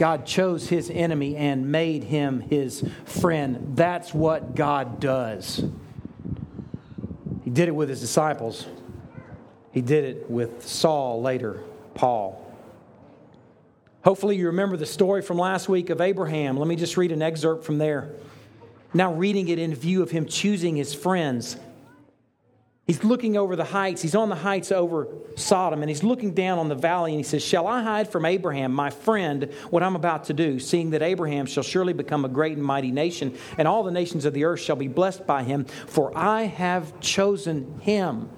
God 0.01 0.25
chose 0.25 0.67
his 0.67 0.89
enemy 0.89 1.35
and 1.35 1.71
made 1.71 2.05
him 2.05 2.39
his 2.39 2.83
friend. 3.05 3.73
That's 3.75 4.15
what 4.15 4.55
God 4.55 4.99
does. 4.99 5.63
He 7.43 7.51
did 7.51 7.67
it 7.67 7.75
with 7.75 7.87
his 7.87 8.01
disciples, 8.01 8.65
he 9.71 9.79
did 9.81 10.03
it 10.03 10.27
with 10.27 10.67
Saul 10.67 11.21
later, 11.21 11.61
Paul. 11.93 12.43
Hopefully, 14.03 14.37
you 14.37 14.47
remember 14.47 14.75
the 14.75 14.87
story 14.87 15.21
from 15.21 15.37
last 15.37 15.69
week 15.69 15.91
of 15.91 16.01
Abraham. 16.01 16.57
Let 16.57 16.67
me 16.67 16.77
just 16.77 16.97
read 16.97 17.11
an 17.11 17.21
excerpt 17.21 17.63
from 17.63 17.77
there. 17.77 18.09
Now, 18.95 19.13
reading 19.13 19.49
it 19.49 19.59
in 19.59 19.75
view 19.75 20.01
of 20.01 20.09
him 20.09 20.25
choosing 20.25 20.75
his 20.75 20.95
friends. 20.95 21.57
He's 22.87 23.03
looking 23.03 23.37
over 23.37 23.55
the 23.55 23.63
heights. 23.63 24.01
He's 24.01 24.15
on 24.15 24.29
the 24.29 24.35
heights 24.35 24.71
over 24.71 25.07
Sodom, 25.35 25.81
and 25.81 25.89
he's 25.89 26.03
looking 26.03 26.33
down 26.33 26.57
on 26.57 26.67
the 26.67 26.75
valley, 26.75 27.11
and 27.11 27.19
he 27.19 27.23
says, 27.23 27.43
Shall 27.43 27.67
I 27.67 27.83
hide 27.83 28.11
from 28.11 28.25
Abraham, 28.25 28.73
my 28.73 28.89
friend, 28.89 29.51
what 29.69 29.83
I'm 29.83 29.95
about 29.95 30.25
to 30.25 30.33
do, 30.33 30.59
seeing 30.59 30.89
that 30.89 31.01
Abraham 31.01 31.45
shall 31.45 31.63
surely 31.63 31.93
become 31.93 32.25
a 32.25 32.29
great 32.29 32.57
and 32.57 32.65
mighty 32.65 32.91
nation, 32.91 33.37
and 33.57 33.67
all 33.67 33.83
the 33.83 33.91
nations 33.91 34.25
of 34.25 34.33
the 34.33 34.45
earth 34.45 34.59
shall 34.59 34.75
be 34.75 34.87
blessed 34.87 35.25
by 35.27 35.43
him, 35.43 35.65
for 35.65 36.15
I 36.17 36.43
have 36.43 36.99
chosen 36.99 37.79
him. 37.79 38.29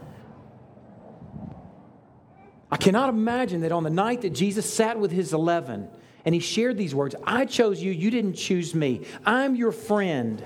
I 2.70 2.78
cannot 2.78 3.10
imagine 3.10 3.62
that 3.62 3.72
on 3.72 3.84
the 3.84 3.92
night 3.92 4.22
that 4.22 4.32
Jesus 4.32 4.72
sat 4.72 5.00
with 5.00 5.12
his 5.12 5.32
11 5.32 5.88
and 6.26 6.34
he 6.34 6.42
shared 6.42 6.76
these 6.76 6.96
words 6.96 7.16
I 7.24 7.46
chose 7.46 7.82
you, 7.82 7.92
you 7.92 8.10
didn't 8.10 8.34
choose 8.34 8.74
me. 8.74 9.06
I'm 9.26 9.56
your 9.56 9.72
friend 9.72 10.44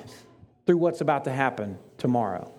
through 0.65 0.77
what's 0.77 0.99
about 0.99 1.23
to 1.23 1.31
happen 1.31 1.77
tomorrow. 1.97 2.56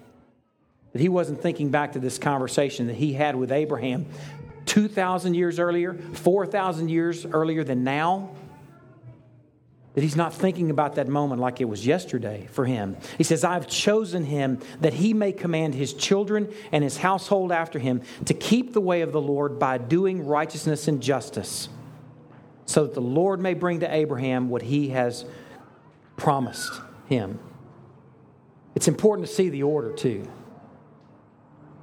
That 0.92 1.00
he 1.00 1.08
wasn't 1.08 1.42
thinking 1.42 1.70
back 1.70 1.92
to 1.92 1.98
this 1.98 2.18
conversation 2.18 2.86
that 2.86 2.96
he 2.96 3.12
had 3.12 3.36
with 3.36 3.52
Abraham 3.52 4.06
2,000 4.66 5.34
years 5.34 5.58
earlier, 5.58 5.94
4,000 5.94 6.88
years 6.88 7.24
earlier 7.26 7.64
than 7.64 7.84
now. 7.84 8.30
That 9.94 10.02
he's 10.02 10.16
not 10.16 10.32
thinking 10.32 10.70
about 10.70 10.94
that 10.94 11.08
moment 11.08 11.40
like 11.40 11.60
it 11.60 11.64
was 11.64 11.84
yesterday 11.84 12.46
for 12.52 12.64
him. 12.64 12.96
He 13.16 13.24
says, 13.24 13.42
I've 13.42 13.66
chosen 13.66 14.24
him 14.24 14.60
that 14.80 14.92
he 14.92 15.12
may 15.12 15.32
command 15.32 15.74
his 15.74 15.92
children 15.92 16.52
and 16.70 16.84
his 16.84 16.98
household 16.98 17.50
after 17.50 17.78
him 17.78 18.02
to 18.26 18.34
keep 18.34 18.72
the 18.72 18.80
way 18.80 19.00
of 19.00 19.10
the 19.10 19.20
Lord 19.20 19.58
by 19.58 19.78
doing 19.78 20.24
righteousness 20.24 20.86
and 20.86 21.02
justice, 21.02 21.68
so 22.64 22.84
that 22.84 22.94
the 22.94 23.00
Lord 23.00 23.40
may 23.40 23.54
bring 23.54 23.80
to 23.80 23.92
Abraham 23.92 24.50
what 24.50 24.62
he 24.62 24.90
has 24.90 25.24
promised 26.16 26.80
him. 27.06 27.40
It's 28.76 28.86
important 28.86 29.26
to 29.26 29.34
see 29.34 29.48
the 29.48 29.64
order, 29.64 29.92
too. 29.92 30.28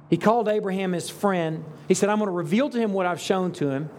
He 0.08 0.16
called 0.16 0.48
Abraham 0.48 0.92
his 0.92 1.10
friend. 1.10 1.64
He 1.88 1.94
said, 1.94 2.08
I'm 2.08 2.18
going 2.18 2.28
to 2.28 2.32
reveal 2.32 2.70
to 2.70 2.78
him 2.78 2.92
what 2.92 3.06
I've 3.06 3.20
shown 3.20 3.52
to 3.54 3.70
him, 3.70 3.90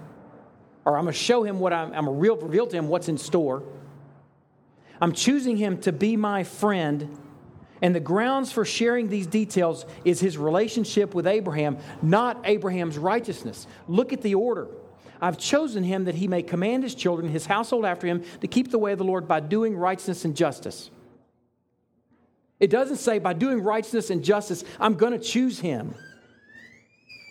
or 0.86 0.98
I'm 0.98 1.04
going 1.04 1.14
to 1.14 1.20
show 1.20 1.44
him 1.44 1.60
what 1.60 1.74
I'm, 1.74 1.94
I'm 1.94 2.06
going 2.06 2.40
to 2.40 2.46
reveal 2.46 2.68
to 2.68 2.76
him 2.76 2.88
what's 2.88 3.10
in 3.10 3.18
store. 3.18 3.64
I'm 5.02 5.12
choosing 5.12 5.58
him 5.58 5.80
to 5.82 5.92
be 5.92 6.16
my 6.16 6.44
friend. 6.44 7.18
And 7.82 7.94
the 7.94 8.00
grounds 8.00 8.52
for 8.52 8.66
sharing 8.66 9.08
these 9.08 9.28
details 9.28 9.86
is 10.04 10.20
his 10.20 10.38
relationship 10.38 11.14
with 11.14 11.28
Abraham, 11.28 11.78
not 12.02 12.42
Abraham's 12.46 12.98
righteousness. 12.98 13.68
Look 13.88 14.14
at 14.14 14.24
the 14.24 14.34
order. 14.34 14.68
I've 15.22 15.38
chosen 15.38 15.84
him 15.84 16.06
that 16.06 16.16
he 16.16 16.28
may 16.28 16.42
command 16.42 16.84
his 16.84 16.96
children, 16.96 17.30
his 17.30 17.46
household 17.46 17.86
after 17.86 18.08
him, 18.08 18.24
to 18.42 18.48
keep 18.48 18.72
the 18.72 18.80
way 18.80 18.94
of 18.94 18.98
the 18.98 19.04
Lord 19.04 19.28
by 19.28 19.40
doing 19.40 19.76
righteousness 19.76 20.26
and 20.26 20.36
justice. 20.36 20.90
It 22.60 22.70
doesn't 22.70 22.98
say 22.98 23.20
by 23.20 23.34
doing 23.34 23.62
righteousness 23.62 24.10
and 24.10 24.24
justice, 24.24 24.64
I'm 24.80 24.96
going 24.96 25.14
to 25.14 25.20
choose 25.20 25.60
him. 25.60 25.94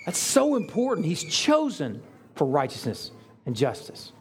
That's 0.04 0.18
so 0.18 0.54
important. 0.54 1.06
He's 1.06 1.24
chosen 1.24 2.02
for 2.36 2.46
righteousness 2.46 3.10
and 3.44 3.56
justice. 3.56 4.12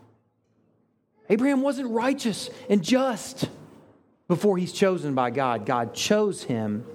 Abraham 1.29 1.61
wasn't 1.61 1.91
righteous 1.91 2.49
and 2.69 2.83
just 2.83 3.49
before 4.27 4.57
he's 4.57 4.73
chosen 4.73 5.13
by 5.13 5.29
God. 5.29 5.65
God 5.65 5.93
chose 5.93 6.43
him, 6.43 6.85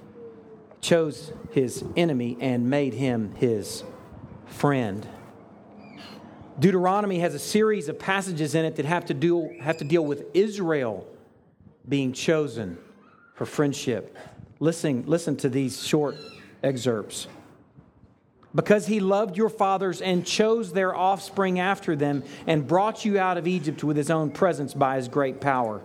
chose 0.81 1.33
his 1.53 1.85
enemy, 1.97 2.37
and 2.41 2.69
made 2.69 2.95
him 2.95 3.33
his 3.37 3.85
friend. 4.47 5.07
Deuteronomy 6.59 7.21
has 7.21 7.35
a 7.35 7.39
series 7.39 7.89
of 7.89 7.99
passages 7.99 8.55
in 8.55 8.65
it 8.65 8.77
that 8.77 8.85
have 8.85 9.07
to, 9.07 9.15
do, 9.15 9.51
have 9.61 9.79
to 9.79 9.85
deal 9.85 10.05
with 10.05 10.25
Israel 10.35 11.07
being 11.89 12.13
chosen 12.13 12.77
for 13.41 13.47
friendship. 13.47 14.15
Listen, 14.59 15.05
listen 15.07 15.35
to 15.35 15.49
these 15.49 15.83
short 15.83 16.15
excerpts. 16.63 17.27
Because 18.55 18.87
he 18.87 19.01
loved 19.01 19.35
your 19.35 19.49
fathers 19.49 20.03
and 20.03 20.27
chose 20.27 20.75
their 20.75 20.95
offspring 20.95 21.59
after 21.59 21.97
them 21.97 22.23
and 22.47 22.67
brought 22.67 23.07
you 23.07 23.19
out 23.19 23.39
of 23.39 23.49
Egypt 23.49 23.83
with 23.83 23.97
his 23.97 24.11
own 24.11 24.31
presence 24.31 24.75
by 24.75 24.97
his 24.97 25.09
great 25.09 25.41
power. 25.41 25.81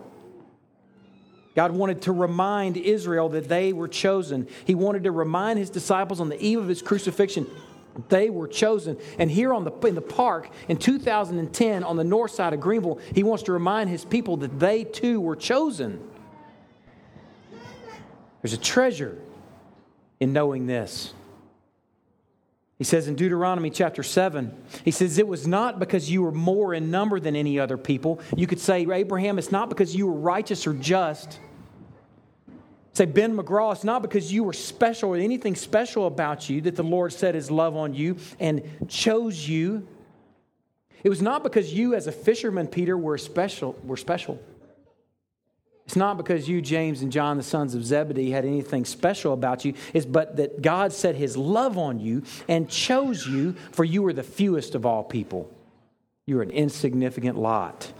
God 1.54 1.72
wanted 1.72 2.02
to 2.02 2.12
remind 2.12 2.76
Israel 2.76 3.30
that 3.30 3.48
they 3.48 3.72
were 3.72 3.88
chosen. 3.88 4.48
He 4.66 4.74
wanted 4.74 5.04
to 5.04 5.10
remind 5.10 5.58
his 5.58 5.70
disciples 5.70 6.20
on 6.20 6.28
the 6.28 6.38
eve 6.44 6.58
of 6.58 6.68
his 6.68 6.82
crucifixion 6.82 7.46
they 8.10 8.28
were 8.28 8.48
chosen. 8.48 8.98
And 9.18 9.30
here 9.30 9.54
on 9.54 9.64
the, 9.64 9.72
in 9.88 9.94
the 9.94 10.02
park 10.02 10.50
in 10.68 10.76
2010 10.76 11.82
on 11.82 11.96
the 11.96 12.04
north 12.04 12.32
side 12.32 12.52
of 12.52 12.60
Greenville, 12.60 13.00
he 13.14 13.22
wants 13.22 13.44
to 13.44 13.52
remind 13.52 13.88
his 13.88 14.04
people 14.04 14.36
that 14.36 14.60
they 14.60 14.84
too 14.84 15.22
were 15.22 15.36
chosen. 15.36 16.06
There's 18.42 18.52
a 18.52 18.58
treasure 18.58 19.18
in 20.20 20.32
knowing 20.32 20.66
this. 20.66 21.12
He 22.78 22.84
says 22.84 23.08
in 23.08 23.14
Deuteronomy 23.14 23.70
chapter 23.70 24.02
7, 24.02 24.54
he 24.84 24.90
says, 24.90 25.18
It 25.18 25.26
was 25.26 25.46
not 25.46 25.78
because 25.78 26.10
you 26.10 26.22
were 26.22 26.32
more 26.32 26.74
in 26.74 26.90
number 26.90 27.18
than 27.18 27.34
any 27.34 27.58
other 27.58 27.78
people. 27.78 28.20
You 28.36 28.46
could 28.46 28.60
say, 28.60 28.86
Abraham, 28.90 29.38
it's 29.38 29.50
not 29.50 29.70
because 29.70 29.96
you 29.96 30.06
were 30.06 30.20
righteous 30.20 30.66
or 30.66 30.74
just. 30.74 31.38
Say, 32.92 33.06
Ben 33.06 33.36
McGraw, 33.36 33.72
it's 33.72 33.84
not 33.84 34.02
because 34.02 34.32
you 34.32 34.44
were 34.44 34.52
special 34.52 35.10
or 35.10 35.16
anything 35.16 35.54
special 35.54 36.06
about 36.06 36.48
you 36.50 36.60
that 36.62 36.76
the 36.76 36.82
Lord 36.82 37.12
set 37.12 37.34
his 37.34 37.50
love 37.50 37.76
on 37.76 37.94
you 37.94 38.16
and 38.40 38.62
chose 38.88 39.48
you. 39.48 39.86
It 41.02 41.08
was 41.08 41.22
not 41.22 41.42
because 41.42 41.72
you, 41.72 41.94
as 41.94 42.06
a 42.06 42.12
fisherman, 42.12 42.66
Peter, 42.66 42.96
were 42.96 43.16
special. 43.16 43.78
Were 43.84 43.96
special. 43.96 44.38
It's 45.86 45.96
not 45.96 46.16
because 46.16 46.48
you, 46.48 46.60
James, 46.60 47.02
and 47.02 47.12
John, 47.12 47.36
the 47.36 47.44
sons 47.44 47.76
of 47.76 47.84
Zebedee, 47.84 48.30
had 48.30 48.44
anything 48.44 48.84
special 48.84 49.32
about 49.32 49.64
you. 49.64 49.74
It's 49.94 50.04
but 50.04 50.36
that 50.36 50.60
God 50.60 50.92
set 50.92 51.14
his 51.14 51.36
love 51.36 51.78
on 51.78 52.00
you 52.00 52.24
and 52.48 52.68
chose 52.68 53.24
you, 53.26 53.54
for 53.70 53.84
you 53.84 54.02
were 54.02 54.12
the 54.12 54.24
fewest 54.24 54.74
of 54.74 54.84
all 54.84 55.04
people. 55.04 55.48
You're 56.26 56.42
an 56.42 56.50
insignificant 56.50 57.38
lot. 57.38 57.92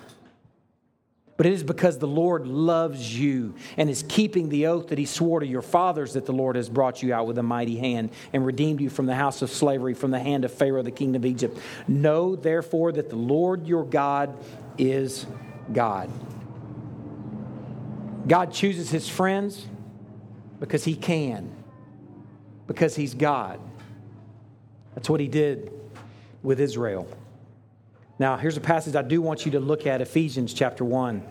But 1.37 1.47
it 1.47 1.53
is 1.53 1.63
because 1.63 1.99
the 1.99 2.09
Lord 2.09 2.47
loves 2.47 3.17
you 3.17 3.55
and 3.77 3.89
is 3.89 4.05
keeping 4.09 4.49
the 4.49 4.67
oath 4.67 4.89
that 4.89 4.99
he 4.99 5.05
swore 5.05 5.41
to 5.41 5.47
your 5.47 5.63
fathers 5.63 6.15
that 6.15 6.27
the 6.27 6.33
Lord 6.33 6.57
has 6.57 6.69
brought 6.69 7.03
you 7.03 7.15
out 7.15 7.27
with 7.27 7.39
a 7.39 7.43
mighty 7.43 7.77
hand 7.77 8.11
and 8.33 8.45
redeemed 8.45 8.81
you 8.81 8.91
from 8.91 9.07
the 9.07 9.15
house 9.15 9.43
of 9.43 9.51
slavery, 9.51 9.95
from 9.95 10.11
the 10.11 10.19
hand 10.19 10.45
of 10.45 10.53
Pharaoh, 10.53 10.83
the 10.83 10.91
king 10.91 11.15
of 11.15 11.25
Egypt. 11.25 11.57
Know 11.87 12.35
therefore 12.35 12.91
that 12.93 13.11
the 13.11 13.17
Lord 13.17 13.67
your 13.67 13.85
God 13.85 14.35
is 14.79 15.27
God. 15.73 16.11
God 18.27 18.53
chooses 18.53 18.91
his 18.91 19.09
friends 19.09 19.67
because 20.59 20.85
he 20.85 20.95
can, 20.95 21.53
because 22.67 22.97
he's 22.97 23.15
God. 23.15 23.61
That's 24.95 25.09
what 25.09 25.21
he 25.21 25.29
did 25.29 25.73
with 26.43 26.61
Israel. 26.61 27.07
Now, 28.19 28.37
here's 28.37 28.57
a 28.57 28.61
passage 28.61 28.97
I 28.97 29.03
do 29.03 29.21
want 29.21 29.45
you 29.45 29.53
to 29.53 29.61
look 29.61 29.87
at 29.87 30.01
Ephesians 30.01 30.55
chapter 30.55 30.85
1. 30.85 31.23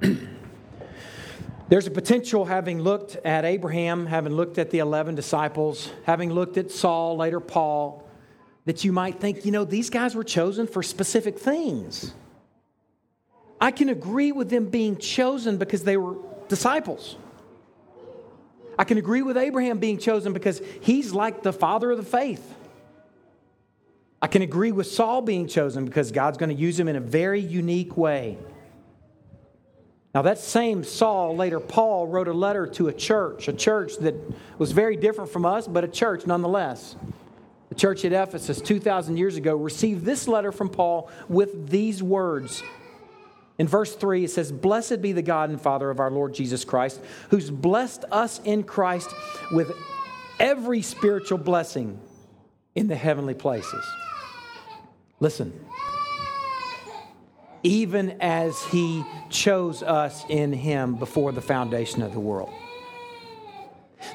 There's 1.68 1.88
a 1.88 1.90
potential, 1.90 2.44
having 2.44 2.80
looked 2.80 3.16
at 3.16 3.44
Abraham, 3.44 4.06
having 4.06 4.32
looked 4.34 4.56
at 4.58 4.70
the 4.70 4.78
11 4.78 5.16
disciples, 5.16 5.90
having 6.04 6.32
looked 6.32 6.56
at 6.58 6.70
Saul, 6.70 7.16
later 7.16 7.40
Paul, 7.40 8.08
that 8.66 8.84
you 8.84 8.92
might 8.92 9.18
think, 9.20 9.44
you 9.44 9.50
know, 9.50 9.64
these 9.64 9.90
guys 9.90 10.14
were 10.14 10.22
chosen 10.22 10.68
for 10.68 10.82
specific 10.84 11.38
things. 11.38 12.12
I 13.60 13.70
can 13.70 13.88
agree 13.88 14.32
with 14.32 14.50
them 14.50 14.66
being 14.66 14.96
chosen 14.98 15.56
because 15.56 15.82
they 15.84 15.96
were 15.96 16.16
disciples. 16.48 17.16
I 18.78 18.84
can 18.84 18.98
agree 18.98 19.22
with 19.22 19.36
Abraham 19.36 19.78
being 19.78 19.98
chosen 19.98 20.32
because 20.32 20.60
he's 20.80 21.12
like 21.12 21.42
the 21.42 21.52
father 21.52 21.90
of 21.90 21.96
the 21.96 22.04
faith. 22.04 22.54
I 24.20 24.26
can 24.26 24.42
agree 24.42 24.72
with 24.72 24.86
Saul 24.86 25.22
being 25.22 25.46
chosen 25.46 25.84
because 25.84 26.12
God's 26.12 26.38
going 26.38 26.54
to 26.54 26.60
use 26.60 26.78
him 26.78 26.88
in 26.88 26.96
a 26.96 27.00
very 27.00 27.40
unique 27.40 27.96
way. 27.96 28.38
Now, 30.14 30.22
that 30.22 30.38
same 30.38 30.82
Saul, 30.82 31.36
later 31.36 31.60
Paul, 31.60 32.06
wrote 32.06 32.28
a 32.28 32.32
letter 32.32 32.66
to 32.66 32.88
a 32.88 32.92
church, 32.92 33.48
a 33.48 33.52
church 33.52 33.98
that 33.98 34.14
was 34.58 34.72
very 34.72 34.96
different 34.96 35.30
from 35.30 35.44
us, 35.44 35.68
but 35.68 35.84
a 35.84 35.88
church 35.88 36.26
nonetheless. 36.26 36.96
The 37.68 37.74
church 37.74 38.04
at 38.04 38.12
Ephesus 38.12 38.60
2,000 38.60 39.18
years 39.18 39.36
ago 39.36 39.56
received 39.56 40.04
this 40.04 40.26
letter 40.26 40.52
from 40.52 40.70
Paul 40.70 41.10
with 41.28 41.68
these 41.68 42.02
words 42.02 42.62
in 43.58 43.66
verse 43.66 43.94
3, 43.94 44.24
it 44.24 44.30
says, 44.30 44.52
Blessed 44.52 45.00
be 45.00 45.12
the 45.12 45.22
God 45.22 45.50
and 45.50 45.60
Father 45.60 45.88
of 45.90 45.98
our 45.98 46.10
Lord 46.10 46.34
Jesus 46.34 46.64
Christ, 46.64 47.00
who's 47.30 47.50
blessed 47.50 48.04
us 48.10 48.40
in 48.44 48.64
Christ 48.64 49.10
with 49.50 49.72
every 50.38 50.82
spiritual 50.82 51.38
blessing 51.38 51.98
in 52.74 52.88
the 52.88 52.96
heavenly 52.96 53.34
places. 53.34 53.84
Listen. 55.20 55.58
Even 57.62 58.18
as 58.20 58.62
he 58.64 59.02
chose 59.30 59.82
us 59.82 60.24
in 60.28 60.52
him 60.52 60.96
before 60.96 61.32
the 61.32 61.40
foundation 61.40 62.02
of 62.02 62.12
the 62.12 62.20
world. 62.20 62.52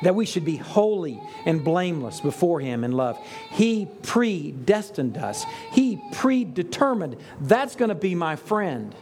That 0.03 0.15
we 0.15 0.25
should 0.25 0.45
be 0.45 0.55
holy 0.55 1.19
and 1.45 1.63
blameless 1.63 2.21
before 2.21 2.59
him 2.59 2.83
in 2.83 2.91
love. 2.91 3.19
He 3.49 3.87
predestined 4.03 5.17
us, 5.17 5.43
he 5.71 5.99
predetermined. 6.11 7.17
That's 7.41 7.75
going 7.75 7.89
to 7.89 7.95
be 7.95 8.13
my 8.13 8.35
friend. 8.35 8.95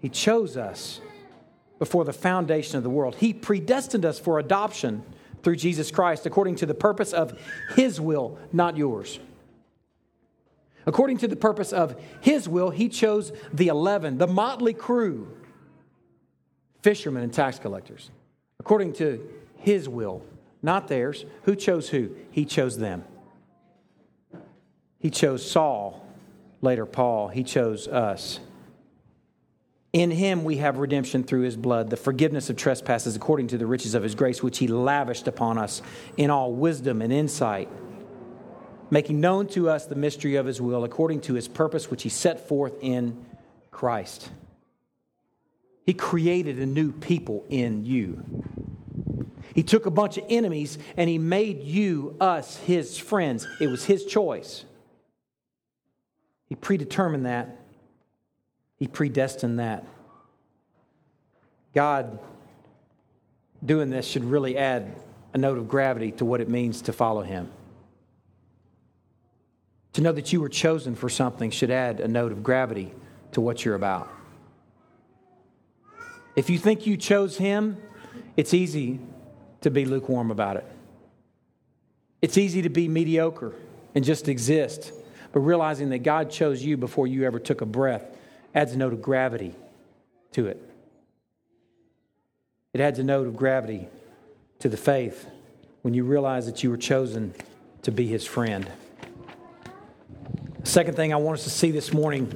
He 0.00 0.08
chose 0.08 0.56
us 0.56 1.00
before 1.78 2.04
the 2.04 2.12
foundation 2.12 2.76
of 2.76 2.82
the 2.82 2.90
world. 2.90 3.16
He 3.16 3.32
predestined 3.32 4.04
us 4.04 4.18
for 4.18 4.38
adoption 4.38 5.02
through 5.42 5.56
Jesus 5.56 5.90
Christ 5.90 6.26
according 6.26 6.56
to 6.56 6.66
the 6.66 6.74
purpose 6.74 7.12
of 7.12 7.38
His 7.74 8.00
will, 8.00 8.38
not 8.52 8.76
yours. 8.76 9.20
According 10.86 11.18
to 11.18 11.28
the 11.28 11.36
purpose 11.36 11.72
of 11.72 12.00
His 12.20 12.48
will, 12.48 12.70
He 12.70 12.88
chose 12.88 13.32
the 13.52 13.68
11, 13.68 14.18
the 14.18 14.26
motley 14.26 14.74
crew, 14.74 15.28
fishermen 16.82 17.22
and 17.22 17.32
tax 17.32 17.58
collectors. 17.58 18.10
According 18.58 18.94
to 18.94 19.28
His 19.56 19.88
will, 19.88 20.22
not 20.62 20.88
theirs. 20.88 21.24
Who 21.42 21.54
chose 21.54 21.88
who? 21.90 22.10
He 22.30 22.44
chose 22.44 22.78
them. 22.78 23.04
He 24.98 25.10
chose 25.10 25.48
Saul, 25.48 26.04
later 26.60 26.86
Paul. 26.86 27.28
He 27.28 27.44
chose 27.44 27.86
us. 27.86 28.40
In 29.98 30.12
him 30.12 30.44
we 30.44 30.58
have 30.58 30.78
redemption 30.78 31.24
through 31.24 31.40
his 31.40 31.56
blood, 31.56 31.90
the 31.90 31.96
forgiveness 31.96 32.48
of 32.48 32.56
trespasses 32.56 33.16
according 33.16 33.48
to 33.48 33.58
the 33.58 33.66
riches 33.66 33.96
of 33.96 34.04
his 34.04 34.14
grace, 34.14 34.44
which 34.44 34.58
he 34.58 34.68
lavished 34.68 35.26
upon 35.26 35.58
us 35.58 35.82
in 36.16 36.30
all 36.30 36.52
wisdom 36.52 37.02
and 37.02 37.12
insight, 37.12 37.68
making 38.90 39.20
known 39.20 39.48
to 39.48 39.68
us 39.68 39.86
the 39.86 39.96
mystery 39.96 40.36
of 40.36 40.46
his 40.46 40.60
will 40.60 40.84
according 40.84 41.22
to 41.22 41.34
his 41.34 41.48
purpose, 41.48 41.90
which 41.90 42.04
he 42.04 42.08
set 42.08 42.46
forth 42.46 42.74
in 42.80 43.26
Christ. 43.72 44.30
He 45.84 45.94
created 45.94 46.60
a 46.60 46.66
new 46.66 46.92
people 46.92 47.44
in 47.48 47.84
you. 47.84 48.22
He 49.52 49.64
took 49.64 49.84
a 49.84 49.90
bunch 49.90 50.16
of 50.16 50.24
enemies 50.28 50.78
and 50.96 51.10
he 51.10 51.18
made 51.18 51.64
you, 51.64 52.14
us, 52.20 52.56
his 52.58 52.96
friends. 52.98 53.48
It 53.60 53.66
was 53.66 53.86
his 53.86 54.04
choice. 54.04 54.64
He 56.48 56.54
predetermined 56.54 57.26
that 57.26 57.58
he 58.78 58.86
predestined 58.86 59.58
that. 59.58 59.84
God 61.74 62.18
doing 63.64 63.90
this 63.90 64.06
should 64.06 64.24
really 64.24 64.56
add 64.56 64.94
a 65.34 65.38
note 65.38 65.58
of 65.58 65.68
gravity 65.68 66.12
to 66.12 66.24
what 66.24 66.40
it 66.40 66.48
means 66.48 66.82
to 66.82 66.92
follow 66.92 67.22
Him. 67.22 67.50
To 69.94 70.00
know 70.00 70.12
that 70.12 70.32
you 70.32 70.40
were 70.40 70.48
chosen 70.48 70.94
for 70.94 71.08
something 71.08 71.50
should 71.50 71.70
add 71.70 72.00
a 72.00 72.08
note 72.08 72.32
of 72.32 72.42
gravity 72.42 72.92
to 73.32 73.40
what 73.40 73.64
you're 73.64 73.74
about. 73.74 74.08
If 76.36 76.48
you 76.48 76.58
think 76.58 76.86
you 76.86 76.96
chose 76.96 77.36
Him, 77.36 77.76
it's 78.36 78.54
easy 78.54 79.00
to 79.60 79.70
be 79.70 79.84
lukewarm 79.84 80.30
about 80.30 80.56
it. 80.56 80.66
It's 82.22 82.38
easy 82.38 82.62
to 82.62 82.68
be 82.68 82.86
mediocre 82.86 83.54
and 83.94 84.04
just 84.04 84.28
exist, 84.28 84.92
but 85.32 85.40
realizing 85.40 85.90
that 85.90 85.98
God 85.98 86.30
chose 86.30 86.62
you 86.62 86.76
before 86.76 87.08
you 87.08 87.24
ever 87.24 87.40
took 87.40 87.60
a 87.60 87.66
breath 87.66 88.17
adds 88.54 88.72
a 88.72 88.78
note 88.78 88.92
of 88.92 89.02
gravity 89.02 89.54
to 90.32 90.46
it. 90.46 90.62
It 92.72 92.80
adds 92.80 92.98
a 92.98 93.04
note 93.04 93.26
of 93.26 93.36
gravity 93.36 93.88
to 94.60 94.68
the 94.68 94.76
faith 94.76 95.26
when 95.82 95.94
you 95.94 96.04
realize 96.04 96.46
that 96.46 96.62
you 96.62 96.70
were 96.70 96.76
chosen 96.76 97.34
to 97.82 97.90
be 97.90 98.06
his 98.06 98.26
friend. 98.26 98.70
The 100.60 100.68
second 100.68 100.94
thing 100.94 101.12
I 101.12 101.16
want 101.16 101.38
us 101.38 101.44
to 101.44 101.50
see 101.50 101.70
this 101.70 101.92
morning 101.92 102.32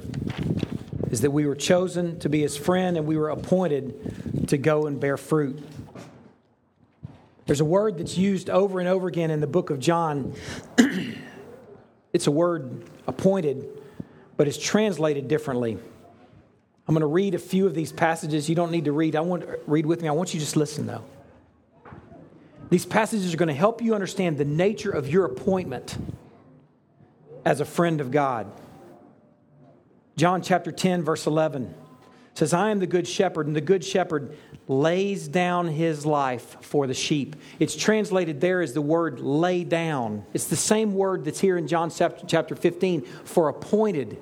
is 1.11 1.21
that 1.21 1.31
we 1.31 1.45
were 1.45 1.55
chosen 1.55 2.17
to 2.19 2.29
be 2.29 2.41
his 2.41 2.57
friend 2.57 2.97
and 2.97 3.05
we 3.05 3.17
were 3.17 3.29
appointed 3.29 4.47
to 4.47 4.57
go 4.57 4.87
and 4.87 4.99
bear 4.99 5.17
fruit. 5.17 5.63
There's 7.45 7.61
a 7.61 7.65
word 7.65 7.97
that's 7.97 8.17
used 8.17 8.49
over 8.49 8.79
and 8.79 8.87
over 8.87 9.07
again 9.07 9.29
in 9.29 9.39
the 9.39 9.47
book 9.47 9.69
of 9.69 9.79
John. 9.79 10.33
it's 12.13 12.25
a 12.27 12.31
word 12.31 12.83
appointed, 13.05 13.67
but 14.37 14.47
it's 14.47 14.57
translated 14.57 15.27
differently. 15.27 15.77
I'm 16.87 16.93
going 16.93 17.01
to 17.01 17.07
read 17.07 17.33
a 17.33 17.39
few 17.39 17.65
of 17.65 17.73
these 17.73 17.91
passages. 17.91 18.49
You 18.49 18.55
don't 18.55 18.71
need 18.71 18.85
to 18.85 18.91
read. 18.91 19.15
I 19.15 19.21
want 19.21 19.43
to 19.43 19.59
read 19.67 19.85
with 19.85 20.01
me. 20.01 20.07
I 20.07 20.11
want 20.11 20.33
you 20.33 20.39
to 20.39 20.45
just 20.45 20.57
listen 20.57 20.85
though. 20.85 21.03
These 22.69 22.85
passages 22.85 23.33
are 23.33 23.37
going 23.37 23.47
to 23.47 23.53
help 23.53 23.81
you 23.81 23.93
understand 23.93 24.37
the 24.37 24.45
nature 24.45 24.91
of 24.91 25.07
your 25.07 25.25
appointment 25.25 25.97
as 27.45 27.59
a 27.59 27.65
friend 27.65 28.01
of 28.01 28.11
God. 28.11 28.47
John 30.17 30.41
chapter 30.41 30.71
10 30.71 31.03
verse 31.03 31.25
11 31.25 31.73
says, 32.33 32.53
"I 32.53 32.71
am 32.71 32.79
the 32.79 32.87
good 32.87 33.07
shepherd, 33.07 33.47
and 33.47 33.55
the 33.55 33.61
good 33.61 33.83
shepherd 33.83 34.35
lays 34.67 35.27
down 35.27 35.67
his 35.67 36.05
life 36.05 36.57
for 36.61 36.87
the 36.87 36.93
sheep." 36.93 37.35
It's 37.59 37.75
translated 37.75 38.41
there 38.41 38.61
as 38.61 38.73
the 38.73 38.81
word 38.81 39.19
lay 39.19 39.63
down. 39.63 40.25
It's 40.33 40.47
the 40.47 40.55
same 40.55 40.95
word 40.95 41.25
that's 41.25 41.39
here 41.39 41.57
in 41.57 41.67
John 41.67 41.91
chapter 41.91 42.55
15 42.55 43.01
for 43.23 43.49
appointed 43.49 44.17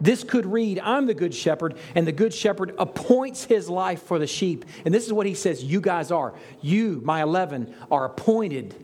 this 0.00 0.24
could 0.24 0.46
read, 0.46 0.80
I'm 0.80 1.06
the 1.06 1.14
good 1.14 1.34
shepherd, 1.34 1.76
and 1.94 2.06
the 2.06 2.12
good 2.12 2.34
shepherd 2.34 2.74
appoints 2.78 3.44
his 3.44 3.68
life 3.68 4.02
for 4.02 4.18
the 4.18 4.26
sheep. 4.26 4.64
And 4.84 4.94
this 4.94 5.06
is 5.06 5.12
what 5.12 5.26
he 5.26 5.34
says 5.34 5.62
you 5.62 5.80
guys 5.80 6.10
are. 6.10 6.34
You, 6.60 7.00
my 7.04 7.22
11, 7.22 7.74
are 7.90 8.04
appointed. 8.04 8.74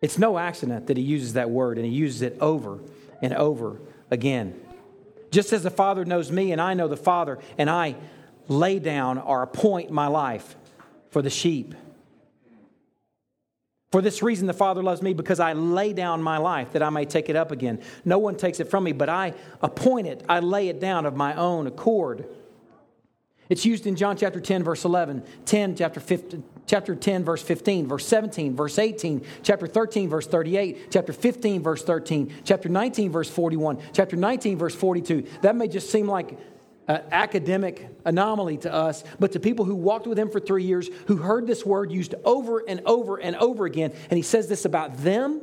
It's 0.00 0.18
no 0.18 0.38
accident 0.38 0.86
that 0.86 0.96
he 0.96 1.02
uses 1.02 1.34
that 1.34 1.50
word, 1.50 1.76
and 1.76 1.86
he 1.86 1.92
uses 1.92 2.22
it 2.22 2.38
over 2.40 2.80
and 3.20 3.34
over 3.34 3.80
again. 4.10 4.58
Just 5.30 5.52
as 5.52 5.62
the 5.62 5.70
Father 5.70 6.04
knows 6.04 6.30
me, 6.32 6.52
and 6.52 6.60
I 6.60 6.74
know 6.74 6.88
the 6.88 6.96
Father, 6.96 7.38
and 7.58 7.70
I 7.70 7.96
lay 8.48 8.78
down 8.78 9.18
or 9.18 9.42
appoint 9.42 9.90
my 9.90 10.08
life 10.08 10.56
for 11.10 11.22
the 11.22 11.30
sheep. 11.30 11.74
For 13.90 14.00
this 14.00 14.22
reason, 14.22 14.46
the 14.46 14.52
Father 14.52 14.82
loves 14.82 15.02
me 15.02 15.14
because 15.14 15.40
I 15.40 15.52
lay 15.52 15.92
down 15.92 16.22
my 16.22 16.38
life 16.38 16.72
that 16.72 16.82
I 16.82 16.90
may 16.90 17.04
take 17.04 17.28
it 17.28 17.34
up 17.34 17.50
again. 17.50 17.80
No 18.04 18.18
one 18.18 18.36
takes 18.36 18.60
it 18.60 18.70
from 18.70 18.84
me, 18.84 18.92
but 18.92 19.08
I 19.08 19.34
appoint 19.62 20.06
it, 20.06 20.24
I 20.28 20.40
lay 20.40 20.68
it 20.68 20.80
down 20.80 21.06
of 21.06 21.16
my 21.16 21.34
own 21.34 21.66
accord. 21.66 22.26
It's 23.48 23.66
used 23.66 23.88
in 23.88 23.96
John 23.96 24.16
chapter 24.16 24.38
10, 24.38 24.62
verse 24.62 24.84
11, 24.84 25.24
10, 25.44 25.74
chapter, 25.74 25.98
15, 25.98 26.44
chapter 26.66 26.94
10, 26.94 27.24
verse 27.24 27.42
15, 27.42 27.88
verse 27.88 28.06
17, 28.06 28.54
verse 28.54 28.78
18, 28.78 29.26
chapter 29.42 29.66
13, 29.66 30.08
verse 30.08 30.28
38, 30.28 30.92
chapter 30.92 31.12
15, 31.12 31.60
verse 31.60 31.82
13, 31.82 32.32
chapter 32.44 32.68
19, 32.68 33.10
verse 33.10 33.28
41, 33.28 33.80
chapter 33.92 34.14
19, 34.14 34.56
verse 34.56 34.74
42. 34.76 35.26
That 35.42 35.56
may 35.56 35.66
just 35.66 35.90
seem 35.90 36.06
like 36.06 36.38
uh, 36.90 37.02
academic 37.12 37.88
anomaly 38.04 38.56
to 38.56 38.74
us, 38.74 39.04
but 39.20 39.30
to 39.30 39.38
people 39.38 39.64
who 39.64 39.76
walked 39.76 40.08
with 40.08 40.18
him 40.18 40.28
for 40.28 40.40
three 40.40 40.64
years, 40.64 40.90
who 41.06 41.18
heard 41.18 41.46
this 41.46 41.64
word 41.64 41.92
used 41.92 42.16
over 42.24 42.64
and 42.66 42.80
over 42.84 43.16
and 43.16 43.36
over 43.36 43.64
again. 43.64 43.92
And 44.10 44.16
he 44.16 44.24
says 44.24 44.48
this 44.48 44.64
about 44.64 44.96
them. 44.96 45.40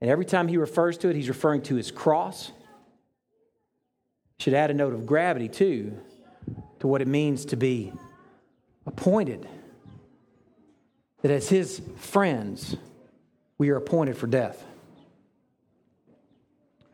And 0.00 0.10
every 0.10 0.24
time 0.24 0.48
he 0.48 0.56
refers 0.56 0.96
to 0.98 1.10
it, 1.10 1.16
he's 1.16 1.28
referring 1.28 1.60
to 1.64 1.74
his 1.74 1.90
cross. 1.90 2.52
Should 4.38 4.54
add 4.54 4.70
a 4.70 4.74
note 4.74 4.94
of 4.94 5.04
gravity, 5.04 5.50
too, 5.50 5.98
to 6.80 6.86
what 6.86 7.02
it 7.02 7.08
means 7.08 7.44
to 7.46 7.56
be 7.56 7.92
appointed. 8.86 9.46
That 11.20 11.30
as 11.30 11.50
his 11.50 11.82
friends, 11.96 12.78
we 13.58 13.68
are 13.68 13.76
appointed 13.76 14.16
for 14.16 14.26
death. 14.26 14.64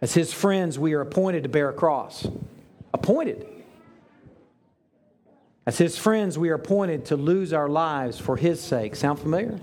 As 0.00 0.14
his 0.14 0.32
friends, 0.32 0.78
we 0.78 0.94
are 0.94 1.00
appointed 1.00 1.42
to 1.42 1.48
bear 1.48 1.68
a 1.68 1.72
cross. 1.72 2.26
Appointed. 2.94 3.46
As 5.66 5.76
his 5.78 5.98
friends, 5.98 6.38
we 6.38 6.48
are 6.48 6.54
appointed 6.54 7.04
to 7.06 7.16
lose 7.16 7.52
our 7.52 7.68
lives 7.68 8.18
for 8.18 8.36
his 8.36 8.60
sake. 8.60 8.96
Sound 8.96 9.18
familiar? 9.18 9.60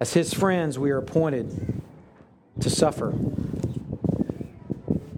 As 0.00 0.14
his 0.14 0.32
friends, 0.32 0.78
we 0.78 0.90
are 0.90 0.98
appointed 0.98 1.82
to 2.60 2.70
suffer. 2.70 3.12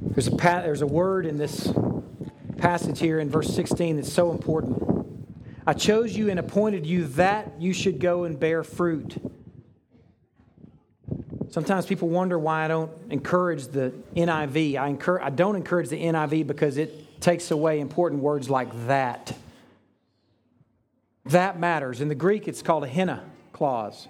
There's 0.01 0.27
a, 0.27 0.31
there's 0.33 0.83
a 0.83 0.87
word 0.87 1.25
in 1.25 1.39
this 1.39 1.73
passage 2.59 2.99
here 2.99 3.21
in 3.21 3.31
verse 3.31 3.55
16 3.55 3.97
that's 3.97 4.13
so 4.13 4.33
important. 4.33 4.83
I 5.67 5.73
chose 5.75 6.17
you 6.17 6.29
and 6.29 6.41
appointed 6.41 6.85
you 6.85 7.05
that 7.09 7.53
you 7.61 7.73
should 7.73 8.01
go 8.01 8.25
and 8.25 8.39
bear 8.39 8.65
fruit 8.65 9.17
Sometimes 11.53 11.85
people 11.85 12.09
wonder 12.09 12.39
why 12.39 12.65
I 12.65 12.69
don't 12.69 12.91
encourage 13.11 13.67
the 13.67 13.93
NIV. 14.17 14.81
I, 14.81 14.89
encourage, 14.89 15.23
I 15.23 15.29
don't 15.29 15.55
encourage 15.55 15.91
the 15.91 16.03
NIV 16.03 16.47
because 16.47 16.79
it 16.79 17.21
takes 17.21 17.51
away 17.51 17.81
important 17.81 18.23
words 18.23 18.49
like 18.49 18.71
that. 18.87 19.37
That 21.27 21.61
matters. 21.61 22.01
In 22.01 22.09
the 22.09 22.15
Greek, 22.15 22.49
it's 22.49 22.63
called 22.63 22.85
a 22.85 22.89
hina 22.89 23.23
clause. 23.53 24.09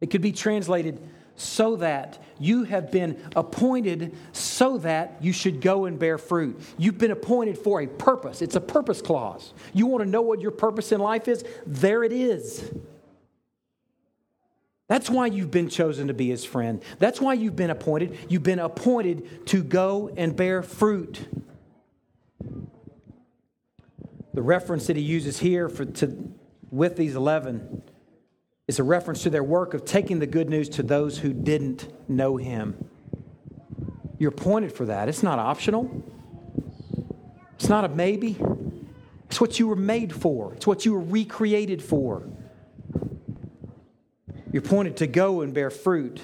It 0.00 0.10
could 0.10 0.20
be 0.20 0.32
translated 0.32 1.00
so 1.36 1.76
that 1.76 2.18
you 2.40 2.64
have 2.64 2.90
been 2.90 3.16
appointed 3.36 4.12
so 4.32 4.78
that 4.78 5.16
you 5.20 5.32
should 5.32 5.60
go 5.60 5.84
and 5.84 5.96
bear 5.96 6.18
fruit. 6.18 6.60
You've 6.76 6.98
been 6.98 7.12
appointed 7.12 7.56
for 7.56 7.82
a 7.82 7.86
purpose. 7.86 8.42
It's 8.42 8.56
a 8.56 8.60
purpose 8.60 9.00
clause. 9.00 9.54
You 9.72 9.86
want 9.86 10.02
to 10.02 10.10
know 10.10 10.22
what 10.22 10.40
your 10.40 10.50
purpose 10.50 10.90
in 10.90 11.00
life 11.00 11.28
is? 11.28 11.44
There 11.66 12.02
it 12.02 12.12
is. 12.12 12.68
That's 14.90 15.08
why 15.08 15.26
you've 15.26 15.52
been 15.52 15.68
chosen 15.68 16.08
to 16.08 16.14
be 16.14 16.30
his 16.30 16.44
friend. 16.44 16.82
That's 16.98 17.20
why 17.20 17.34
you've 17.34 17.54
been 17.54 17.70
appointed. 17.70 18.18
You've 18.28 18.42
been 18.42 18.58
appointed 18.58 19.46
to 19.46 19.62
go 19.62 20.12
and 20.16 20.34
bear 20.34 20.64
fruit. 20.64 21.28
The 24.34 24.42
reference 24.42 24.88
that 24.88 24.96
he 24.96 25.02
uses 25.04 25.38
here 25.38 25.68
for, 25.68 25.84
to, 25.84 26.34
with 26.72 26.96
these 26.96 27.14
11 27.14 27.82
is 28.66 28.80
a 28.80 28.82
reference 28.82 29.22
to 29.22 29.30
their 29.30 29.44
work 29.44 29.74
of 29.74 29.84
taking 29.84 30.18
the 30.18 30.26
good 30.26 30.50
news 30.50 30.68
to 30.70 30.82
those 30.82 31.18
who 31.18 31.32
didn't 31.32 31.86
know 32.08 32.36
him. 32.36 32.74
You're 34.18 34.32
appointed 34.32 34.72
for 34.72 34.86
that. 34.86 35.08
It's 35.08 35.22
not 35.22 35.38
optional, 35.38 36.02
it's 37.54 37.68
not 37.68 37.84
a 37.84 37.88
maybe. 37.88 38.36
It's 39.26 39.40
what 39.40 39.60
you 39.60 39.68
were 39.68 39.76
made 39.76 40.12
for, 40.12 40.52
it's 40.54 40.66
what 40.66 40.84
you 40.84 40.94
were 40.94 41.00
recreated 41.00 41.80
for. 41.80 42.24
You're 44.52 44.62
pointed 44.62 44.96
to 44.98 45.06
go 45.06 45.42
and 45.42 45.54
bear 45.54 45.70
fruit. 45.70 46.20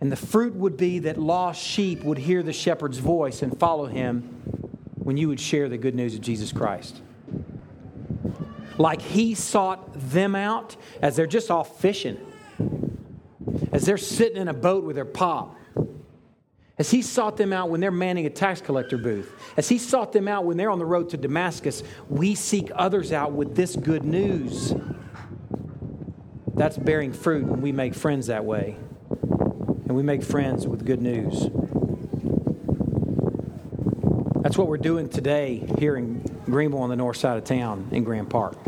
And 0.00 0.12
the 0.12 0.16
fruit 0.16 0.54
would 0.54 0.76
be 0.76 1.00
that 1.00 1.18
lost 1.18 1.62
sheep 1.62 2.02
would 2.04 2.18
hear 2.18 2.42
the 2.42 2.52
shepherd's 2.52 2.98
voice 2.98 3.42
and 3.42 3.58
follow 3.58 3.86
him 3.86 4.22
when 4.96 5.16
you 5.16 5.28
would 5.28 5.40
share 5.40 5.68
the 5.68 5.78
good 5.78 5.94
news 5.94 6.14
of 6.14 6.20
Jesus 6.20 6.52
Christ. 6.52 7.00
Like 8.76 9.02
he 9.02 9.34
sought 9.34 9.92
them 9.94 10.36
out 10.36 10.76
as 11.02 11.16
they're 11.16 11.26
just 11.26 11.50
off 11.50 11.80
fishing, 11.80 12.18
as 13.72 13.84
they're 13.84 13.96
sitting 13.96 14.36
in 14.36 14.48
a 14.48 14.54
boat 14.54 14.84
with 14.84 14.94
their 14.94 15.04
pop, 15.04 15.56
as 16.78 16.92
he 16.92 17.02
sought 17.02 17.36
them 17.36 17.52
out 17.52 17.70
when 17.70 17.80
they're 17.80 17.90
manning 17.90 18.26
a 18.26 18.30
tax 18.30 18.60
collector 18.60 18.96
booth, 18.96 19.32
as 19.56 19.68
he 19.68 19.78
sought 19.78 20.12
them 20.12 20.28
out 20.28 20.44
when 20.44 20.56
they're 20.56 20.70
on 20.70 20.78
the 20.78 20.86
road 20.86 21.10
to 21.10 21.16
Damascus, 21.16 21.82
we 22.08 22.36
seek 22.36 22.70
others 22.72 23.12
out 23.12 23.32
with 23.32 23.56
this 23.56 23.74
good 23.74 24.04
news. 24.04 24.72
That's 26.58 26.76
bearing 26.76 27.12
fruit, 27.12 27.44
and 27.44 27.62
we 27.62 27.70
make 27.70 27.94
friends 27.94 28.26
that 28.26 28.44
way. 28.44 28.76
And 29.10 29.90
we 29.94 30.02
make 30.02 30.24
friends 30.24 30.66
with 30.66 30.84
good 30.84 31.00
news. 31.00 31.48
That's 34.42 34.58
what 34.58 34.66
we're 34.66 34.76
doing 34.76 35.08
today 35.08 35.64
here 35.78 35.96
in 35.96 36.18
Greenville 36.46 36.80
on 36.80 36.90
the 36.90 36.96
north 36.96 37.16
side 37.16 37.38
of 37.38 37.44
town 37.44 37.90
in 37.92 38.02
Grand 38.02 38.28
Park. 38.28 38.58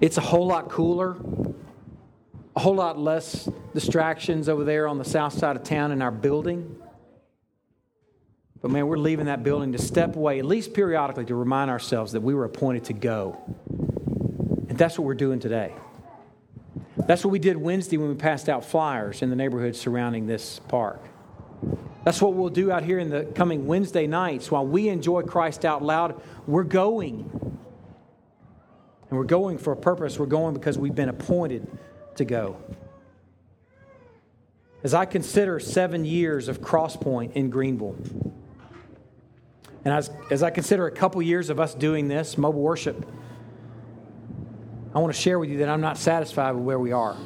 It's 0.00 0.16
a 0.16 0.22
whole 0.22 0.46
lot 0.46 0.70
cooler, 0.70 1.18
a 2.56 2.60
whole 2.60 2.76
lot 2.76 2.98
less 2.98 3.46
distractions 3.74 4.48
over 4.48 4.64
there 4.64 4.88
on 4.88 4.96
the 4.96 5.04
south 5.04 5.34
side 5.34 5.56
of 5.56 5.64
town 5.64 5.92
in 5.92 6.00
our 6.00 6.10
building. 6.10 6.80
But 8.62 8.70
man, 8.70 8.86
we're 8.86 8.96
leaving 8.96 9.26
that 9.26 9.42
building 9.42 9.72
to 9.72 9.78
step 9.78 10.16
away, 10.16 10.38
at 10.38 10.46
least 10.46 10.72
periodically, 10.72 11.26
to 11.26 11.34
remind 11.34 11.70
ourselves 11.70 12.12
that 12.12 12.22
we 12.22 12.32
were 12.32 12.46
appointed 12.46 12.84
to 12.84 12.94
go. 12.94 13.36
And 14.70 14.78
that's 14.78 14.98
what 14.98 15.04
we're 15.04 15.12
doing 15.14 15.38
today. 15.38 15.74
That's 17.06 17.24
what 17.24 17.32
we 17.32 17.38
did 17.38 17.56
Wednesday 17.56 17.96
when 17.96 18.08
we 18.08 18.14
passed 18.14 18.48
out 18.48 18.64
flyers 18.64 19.22
in 19.22 19.30
the 19.30 19.36
neighborhood 19.36 19.74
surrounding 19.74 20.26
this 20.26 20.60
park. 20.68 21.00
That's 22.04 22.20
what 22.20 22.34
we'll 22.34 22.48
do 22.48 22.70
out 22.70 22.82
here 22.82 22.98
in 22.98 23.10
the 23.10 23.24
coming 23.24 23.66
Wednesday 23.66 24.06
nights 24.06 24.50
while 24.50 24.66
we 24.66 24.88
enjoy 24.88 25.22
Christ 25.22 25.64
out 25.64 25.82
loud. 25.82 26.20
We're 26.46 26.64
going. 26.64 27.30
And 29.10 29.18
we're 29.18 29.24
going 29.24 29.58
for 29.58 29.72
a 29.72 29.76
purpose. 29.76 30.18
We're 30.18 30.26
going 30.26 30.54
because 30.54 30.78
we've 30.78 30.94
been 30.94 31.08
appointed 31.08 31.66
to 32.16 32.24
go. 32.24 32.56
As 34.82 34.94
I 34.94 35.04
consider 35.04 35.60
seven 35.60 36.04
years 36.04 36.48
of 36.48 36.60
Crosspoint 36.60 37.32
in 37.32 37.50
Greenville, 37.50 37.96
and 39.84 39.94
as, 39.94 40.10
as 40.30 40.42
I 40.42 40.50
consider 40.50 40.86
a 40.86 40.92
couple 40.92 41.22
years 41.22 41.50
of 41.50 41.60
us 41.60 41.74
doing 41.74 42.08
this, 42.08 42.38
mobile 42.38 42.62
worship, 42.62 43.06
I 44.94 44.98
want 44.98 45.14
to 45.14 45.20
share 45.20 45.38
with 45.38 45.48
you 45.50 45.58
that 45.58 45.68
I'm 45.68 45.80
not 45.80 45.96
satisfied 45.96 46.52
with 46.52 46.64
where 46.64 46.78
we 46.78 46.92
are. 46.92 47.16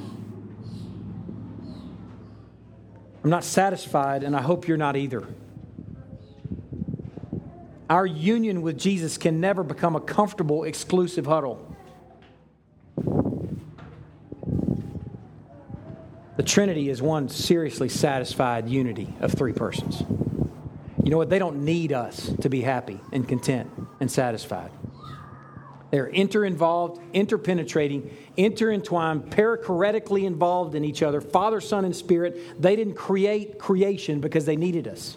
I'm 3.24 3.30
not 3.30 3.42
satisfied, 3.42 4.22
and 4.22 4.36
I 4.36 4.42
hope 4.42 4.68
you're 4.68 4.76
not 4.76 4.94
either. 4.96 5.26
Our 7.90 8.06
union 8.06 8.62
with 8.62 8.78
Jesus 8.78 9.18
can 9.18 9.40
never 9.40 9.64
become 9.64 9.96
a 9.96 10.00
comfortable, 10.00 10.62
exclusive 10.62 11.26
huddle. 11.26 11.76
The 16.36 16.42
Trinity 16.44 16.88
is 16.88 17.02
one 17.02 17.28
seriously 17.28 17.88
satisfied 17.88 18.68
unity 18.68 19.12
of 19.20 19.32
three 19.32 19.52
persons. 19.52 20.04
You 21.02 21.10
know 21.10 21.16
what? 21.16 21.30
They 21.30 21.38
don't 21.38 21.64
need 21.64 21.92
us 21.92 22.30
to 22.42 22.48
be 22.48 22.60
happy 22.60 23.00
and 23.12 23.26
content 23.26 23.70
and 24.00 24.10
satisfied. 24.10 24.70
They're 25.96 26.04
inter-involved, 26.08 27.00
interpenetrating, 27.14 28.10
interentwined, 28.36 29.30
perichoretically 29.30 30.24
involved 30.24 30.74
in 30.74 30.84
each 30.84 31.02
other, 31.02 31.22
Father, 31.22 31.58
Son, 31.58 31.86
and 31.86 31.96
Spirit. 31.96 32.60
They 32.60 32.76
didn't 32.76 32.96
create 32.96 33.58
creation 33.58 34.20
because 34.20 34.44
they 34.44 34.56
needed 34.56 34.88
us. 34.88 35.16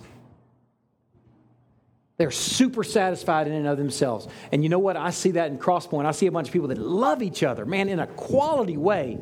They're 2.16 2.32
super 2.32 2.86
satisfied 2.86 3.48
in 3.48 3.56
and 3.56 3.68
of 3.68 3.78
themselves. 3.78 4.30
And 4.54 4.64
you 4.64 4.70
know 4.70 4.80
what? 4.80 4.96
I 4.96 5.10
see 5.10 5.32
that 5.32 5.52
in 5.52 5.58
Crosspoint. 5.58 6.06
I 6.06 6.12
see 6.12 6.28
a 6.28 6.32
bunch 6.32 6.48
of 6.48 6.54
people 6.54 6.70
that 6.70 6.78
love 6.78 7.22
each 7.22 7.44
other, 7.44 7.66
man, 7.66 7.90
in 7.90 8.00
a 8.00 8.08
quality 8.08 8.78
way, 8.78 9.18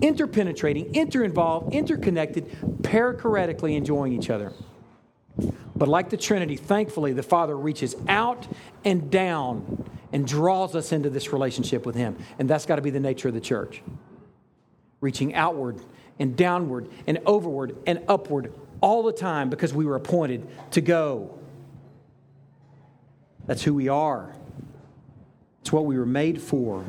interpenetrating, 0.00 0.94
inter-involved, 0.94 1.74
interconnected, 1.74 2.48
perichoretically 2.82 3.74
enjoying 3.76 4.12
each 4.12 4.30
other. 4.30 4.52
But 5.74 5.88
like 5.88 6.10
the 6.10 6.16
Trinity, 6.16 6.54
thankfully, 6.54 7.12
the 7.12 7.24
Father 7.24 7.58
reaches 7.58 7.96
out 8.06 8.46
and 8.84 9.10
down 9.10 9.88
and 10.12 10.26
draws 10.26 10.76
us 10.76 10.92
into 10.92 11.10
this 11.10 11.32
relationship 11.32 11.86
with 11.86 11.94
Him. 11.94 12.16
And 12.38 12.48
that's 12.48 12.66
got 12.66 12.76
to 12.76 12.82
be 12.82 12.90
the 12.90 13.00
nature 13.00 13.28
of 13.28 13.34
the 13.34 13.40
church. 13.40 13.82
Reaching 15.00 15.34
outward 15.34 15.80
and 16.18 16.36
downward 16.36 16.88
and 17.06 17.18
overward 17.26 17.76
and 17.86 18.00
upward 18.08 18.52
all 18.80 19.02
the 19.02 19.12
time 19.12 19.48
because 19.48 19.72
we 19.72 19.84
were 19.84 19.96
appointed 19.96 20.46
to 20.72 20.80
go. 20.80 21.38
That's 23.46 23.62
who 23.62 23.74
we 23.74 23.88
are, 23.88 24.34
it's 25.60 25.72
what 25.72 25.84
we 25.84 25.98
were 25.98 26.06
made 26.06 26.40
for. 26.40 26.84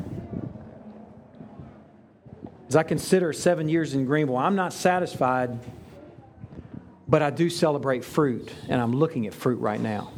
As 2.67 2.75
I 2.75 2.83
consider 2.83 3.33
seven 3.33 3.69
years 3.69 3.93
in 3.93 4.05
Greenville, 4.05 4.37
I'm 4.37 4.55
not 4.55 4.73
satisfied, 4.73 5.59
but 7.07 7.21
I 7.21 7.29
do 7.29 7.49
celebrate 7.49 8.03
fruit, 8.03 8.51
and 8.67 8.81
I'm 8.81 8.93
looking 8.93 9.27
at 9.27 9.33
fruit 9.35 9.59
right 9.59 9.79
now. 9.79 10.11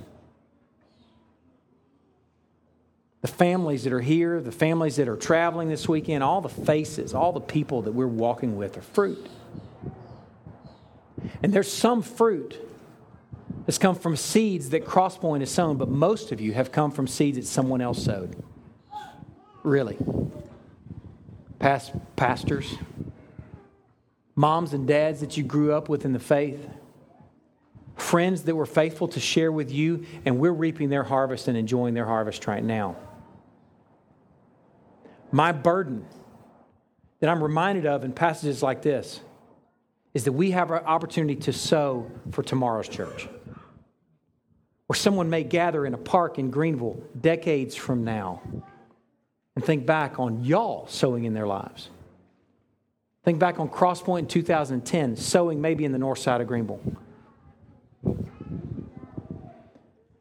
The 3.26 3.32
families 3.32 3.86
that 3.86 3.92
are 3.92 4.02
here, 4.02 4.40
the 4.40 4.52
families 4.52 4.98
that 4.98 5.08
are 5.08 5.16
traveling 5.16 5.68
this 5.68 5.90
weekend, 5.90 6.24
all 6.24 6.42
the 6.42 6.48
faces, 6.48 7.16
all 7.16 7.32
the 7.32 7.40
people 7.40 7.82
that 7.82 7.92
we're 7.92 8.06
walking 8.06 8.56
with 8.56 8.78
are 8.78 8.84
fruit. 8.84 9.28
And 11.42 11.52
there's 11.52 11.74
some 11.74 12.04
fruit 12.04 12.56
that's 13.66 13.80
come 13.80 13.96
from 13.96 14.16
seeds 14.16 14.70
that 14.70 14.86
Crosspoint 14.86 15.40
has 15.40 15.50
sown, 15.50 15.78
but 15.78 15.90
most 15.90 16.32
of 16.32 16.40
you 16.40 16.54
have 16.54 16.72
come 16.72 16.92
from 16.92 17.08
seeds 17.08 17.36
that 17.40 17.48
someone 17.48 17.82
else 17.82 18.06
sowed. 18.06 18.44
Really. 19.64 19.98
Past 21.58 21.94
pastors, 22.16 22.76
moms 24.36 24.72
and 24.72 24.88
dads 24.88 25.22
that 25.22 25.36
you 25.36 25.44
grew 25.44 25.74
up 25.74 25.90
with 25.90 26.06
in 26.06 26.14
the 26.14 26.20
faith, 26.20 26.70
friends 27.96 28.44
that 28.44 28.56
were 28.56 28.68
faithful 28.68 29.08
to 29.08 29.20
share 29.20 29.52
with 29.52 29.72
you, 29.72 30.06
and 30.26 30.38
we're 30.38 30.52
reaping 30.52 30.90
their 30.90 31.04
harvest 31.04 31.48
and 31.48 31.58
enjoying 31.58 31.96
their 31.96 32.06
harvest 32.06 32.46
right 32.46 32.64
now. 32.64 32.96
My 35.36 35.52
burden 35.52 36.06
that 37.20 37.30
I'm 37.30 37.44
reminded 37.44 37.86
of 37.86 38.06
in 38.06 38.14
passages 38.14 38.64
like 38.64 38.82
this 38.82 39.20
is 40.14 40.24
that 40.24 40.32
we 40.32 40.52
have 40.52 40.72
an 40.72 40.78
opportunity 40.86 41.36
to 41.42 41.52
sow 41.52 42.10
for 42.32 42.42
tomorrow's 42.42 42.88
church. 42.88 43.28
Or 44.88 44.96
someone 44.96 45.30
may 45.30 45.44
gather 45.44 45.86
in 45.86 45.94
a 45.94 45.98
park 45.98 46.40
in 46.40 46.52
Greenville 46.52 47.04
decades 47.20 47.76
from 47.76 48.06
now 48.06 48.44
and 49.58 49.66
think 49.66 49.86
back 49.86 50.20
on 50.22 50.42
y'all 50.46 50.88
sowing 50.88 51.26
in 51.26 51.34
their 51.34 51.48
lives. 51.48 51.90
Think 53.26 53.38
back 53.38 53.60
on 53.60 53.68
Crosspoint 53.68 54.20
in 54.20 54.28
2010, 54.28 55.18
sowing 55.18 55.60
maybe 55.60 55.84
in 55.84 55.92
the 55.92 56.00
north 56.00 56.20
side 56.20 56.40
of 56.40 56.48
Greenville. 56.48 56.80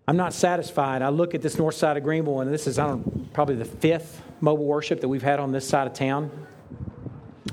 I'm 0.07 0.17
not 0.19 0.35
satisfied. 0.35 1.01
I 1.01 1.09
look 1.09 1.35
at 1.35 1.40
this 1.40 1.57
north 1.57 1.75
side 1.75 1.97
of 1.97 2.03
Greenville, 2.03 2.40
and 2.40 2.53
this 2.53 2.67
is, 2.67 2.79
I 2.79 2.87
don't, 2.87 3.33
probably 3.33 3.55
the 3.55 3.64
fifth 3.64 4.21
mobile 4.40 4.67
worship 4.67 5.01
that 5.01 5.09
we've 5.09 5.23
had 5.23 5.40
on 5.40 5.51
this 5.51 5.67
side 5.67 5.87
of 5.87 5.95
town. 5.95 6.31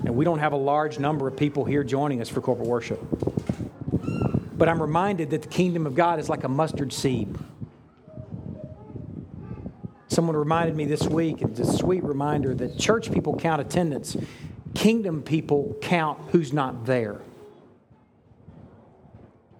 And 0.03 0.15
we 0.15 0.25
don't 0.25 0.39
have 0.39 0.51
a 0.51 0.57
large 0.57 0.99
number 0.99 1.27
of 1.27 1.37
people 1.37 1.63
here 1.63 1.83
joining 1.83 2.21
us 2.21 2.27
for 2.27 2.41
corporate 2.41 2.67
worship. 2.67 2.99
But 4.57 4.67
I'm 4.67 4.81
reminded 4.81 5.29
that 5.29 5.43
the 5.43 5.47
kingdom 5.47 5.87
of 5.87 5.95
God 5.95 6.19
is 6.19 6.27
like 6.27 6.43
a 6.43 6.49
mustard 6.49 6.91
seed. 6.91 7.35
Someone 10.09 10.35
reminded 10.35 10.75
me 10.75 10.83
this 10.83 11.03
week, 11.03 11.41
it's 11.41 11.59
a 11.59 11.77
sweet 11.77 12.03
reminder 12.03 12.53
that 12.55 12.77
church 12.77 13.13
people 13.13 13.37
count 13.37 13.61
attendance, 13.61 14.17
kingdom 14.75 15.23
people 15.23 15.77
count 15.81 16.19
who's 16.31 16.51
not 16.51 16.85
there. 16.85 17.21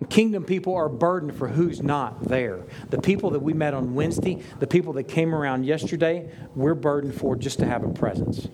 Kingdom 0.10 0.44
people 0.44 0.76
are 0.76 0.90
burdened 0.90 1.36
for 1.36 1.48
who's 1.48 1.82
not 1.82 2.24
there. 2.24 2.64
The 2.90 3.00
people 3.00 3.30
that 3.32 3.40
we 3.40 3.54
met 3.54 3.74
on 3.74 3.94
Wednesday, 3.94 4.42
the 4.60 4.68
people 4.68 4.94
that 4.94 5.04
came 5.04 5.34
around 5.34 5.66
yesterday, 5.66 6.30
we're 6.56 6.74
burdened 6.74 7.16
for 7.16 7.36
just 7.36 7.60
to 7.60 7.66
have 7.66 7.84
a 7.84 7.90
presence. 7.90 8.48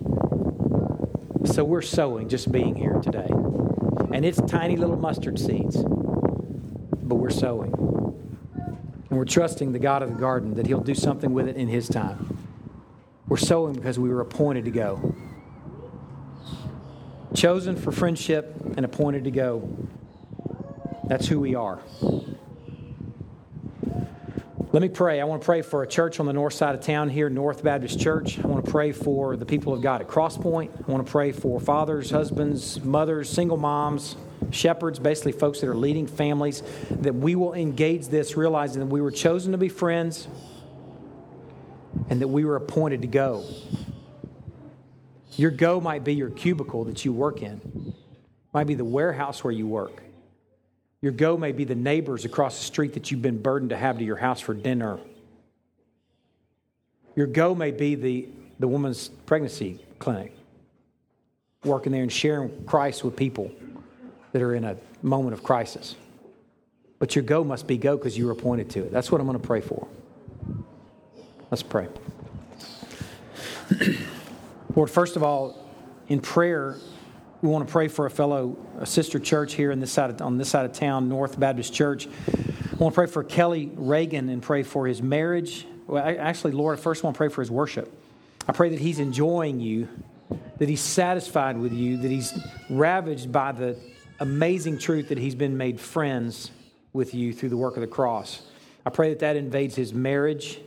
So 1.44 1.64
we're 1.64 1.82
sowing 1.82 2.28
just 2.28 2.52
being 2.52 2.74
here 2.74 3.00
today. 3.02 3.28
And 4.12 4.24
it's 4.24 4.40
tiny 4.42 4.76
little 4.76 4.96
mustard 4.96 5.38
seeds, 5.38 5.76
but 5.76 7.16
we're 7.16 7.30
sowing. 7.30 7.72
And 9.10 9.18
we're 9.18 9.24
trusting 9.24 9.72
the 9.72 9.78
God 9.78 10.02
of 10.02 10.10
the 10.10 10.20
garden 10.20 10.54
that 10.54 10.66
He'll 10.66 10.80
do 10.80 10.94
something 10.94 11.32
with 11.32 11.48
it 11.48 11.56
in 11.56 11.68
His 11.68 11.88
time. 11.88 12.38
We're 13.26 13.36
sowing 13.36 13.74
because 13.74 13.98
we 13.98 14.10
were 14.10 14.20
appointed 14.20 14.66
to 14.66 14.70
go. 14.70 15.14
Chosen 17.34 17.76
for 17.76 17.92
friendship 17.92 18.54
and 18.76 18.84
appointed 18.84 19.24
to 19.24 19.30
go. 19.30 19.76
That's 21.08 21.26
who 21.26 21.40
we 21.40 21.54
are. 21.54 21.80
Let 24.70 24.82
me 24.82 24.90
pray. 24.90 25.18
I 25.22 25.24
want 25.24 25.40
to 25.40 25.46
pray 25.46 25.62
for 25.62 25.82
a 25.82 25.86
church 25.86 26.20
on 26.20 26.26
the 26.26 26.34
north 26.34 26.52
side 26.52 26.74
of 26.74 26.82
town 26.82 27.08
here, 27.08 27.30
North 27.30 27.64
Baptist 27.64 27.98
Church. 27.98 28.38
I 28.38 28.46
want 28.46 28.62
to 28.62 28.70
pray 28.70 28.92
for 28.92 29.34
the 29.34 29.46
people 29.46 29.72
of 29.72 29.80
God 29.80 30.02
at 30.02 30.08
Crosspoint. 30.08 30.86
I 30.86 30.92
want 30.92 31.06
to 31.06 31.10
pray 31.10 31.32
for 31.32 31.58
fathers, 31.58 32.10
husbands, 32.10 32.84
mothers, 32.84 33.30
single 33.30 33.56
moms, 33.56 34.16
shepherds, 34.50 34.98
basically 34.98 35.32
folks 35.32 35.60
that 35.60 35.68
are 35.68 35.74
leading 35.74 36.06
families, 36.06 36.62
that 36.90 37.14
we 37.14 37.34
will 37.34 37.54
engage 37.54 38.08
this 38.08 38.36
realizing 38.36 38.80
that 38.80 38.86
we 38.86 39.00
were 39.00 39.10
chosen 39.10 39.52
to 39.52 39.58
be 39.58 39.70
friends 39.70 40.28
and 42.10 42.20
that 42.20 42.28
we 42.28 42.44
were 42.44 42.56
appointed 42.56 43.00
to 43.00 43.08
go. 43.08 43.46
Your 45.36 45.50
go 45.50 45.80
might 45.80 46.04
be 46.04 46.14
your 46.14 46.30
cubicle 46.30 46.84
that 46.84 47.06
you 47.06 47.14
work 47.14 47.40
in, 47.40 47.62
it 47.86 47.94
might 48.52 48.66
be 48.66 48.74
the 48.74 48.84
warehouse 48.84 49.42
where 49.42 49.52
you 49.52 49.66
work. 49.66 50.02
Your 51.00 51.12
go 51.12 51.36
may 51.36 51.52
be 51.52 51.64
the 51.64 51.74
neighbors 51.74 52.24
across 52.24 52.58
the 52.58 52.64
street 52.64 52.94
that 52.94 53.10
you've 53.10 53.22
been 53.22 53.40
burdened 53.40 53.70
to 53.70 53.76
have 53.76 53.98
to 53.98 54.04
your 54.04 54.16
house 54.16 54.40
for 54.40 54.54
dinner. 54.54 54.98
Your 57.14 57.26
go 57.26 57.54
may 57.54 57.70
be 57.70 57.94
the, 57.94 58.28
the 58.58 58.66
woman's 58.68 59.08
pregnancy 59.26 59.80
clinic, 59.98 60.36
working 61.64 61.92
there 61.92 62.02
and 62.02 62.12
sharing 62.12 62.64
Christ 62.64 63.04
with 63.04 63.16
people 63.16 63.50
that 64.32 64.42
are 64.42 64.54
in 64.54 64.64
a 64.64 64.76
moment 65.02 65.34
of 65.34 65.42
crisis. 65.42 65.94
But 66.98 67.14
your 67.14 67.22
go 67.22 67.44
must 67.44 67.66
be 67.66 67.78
go 67.78 67.96
because 67.96 68.18
you 68.18 68.26
were 68.26 68.32
appointed 68.32 68.70
to 68.70 68.80
it. 68.80 68.92
That's 68.92 69.12
what 69.12 69.20
I'm 69.20 69.26
going 69.26 69.40
to 69.40 69.46
pray 69.46 69.60
for. 69.60 69.86
Let's 71.50 71.62
pray. 71.62 71.88
Lord, 74.74 74.90
first 74.90 75.16
of 75.16 75.22
all, 75.22 75.64
in 76.08 76.20
prayer, 76.20 76.76
we 77.40 77.48
want 77.48 77.66
to 77.66 77.70
pray 77.70 77.88
for 77.88 78.06
a 78.06 78.10
fellow 78.10 78.56
a 78.80 78.86
sister 78.86 79.18
church 79.18 79.54
here 79.54 79.70
in 79.70 79.78
this 79.78 79.92
side 79.92 80.10
of, 80.10 80.20
on 80.20 80.38
this 80.38 80.48
side 80.48 80.64
of 80.64 80.72
town, 80.72 81.08
North 81.08 81.38
Baptist 81.38 81.72
Church. 81.72 82.06
I 82.06 82.76
want 82.76 82.94
to 82.94 82.96
pray 82.96 83.06
for 83.06 83.22
Kelly 83.22 83.70
Reagan 83.74 84.28
and 84.28 84.42
pray 84.42 84.64
for 84.64 84.86
his 84.86 85.00
marriage. 85.00 85.66
Well, 85.86 86.04
I, 86.04 86.14
actually, 86.14 86.52
Lord, 86.52 86.78
I 86.78 86.82
first 86.82 87.04
want 87.04 87.14
to 87.14 87.18
pray 87.18 87.28
for 87.28 87.40
his 87.40 87.50
worship. 87.50 87.92
I 88.48 88.52
pray 88.52 88.70
that 88.70 88.80
he's 88.80 88.98
enjoying 88.98 89.60
you, 89.60 89.88
that 90.58 90.68
he's 90.68 90.80
satisfied 90.80 91.58
with 91.58 91.72
you, 91.72 91.98
that 91.98 92.10
he's 92.10 92.36
ravaged 92.68 93.30
by 93.30 93.52
the 93.52 93.78
amazing 94.20 94.78
truth 94.78 95.08
that 95.10 95.18
he's 95.18 95.36
been 95.36 95.56
made 95.56 95.80
friends 95.80 96.50
with 96.92 97.14
you 97.14 97.32
through 97.32 97.50
the 97.50 97.56
work 97.56 97.76
of 97.76 97.82
the 97.82 97.86
cross. 97.86 98.42
I 98.84 98.90
pray 98.90 99.10
that 99.10 99.20
that 99.20 99.36
invades 99.36 99.76
his 99.76 99.94
marriage 99.94 100.60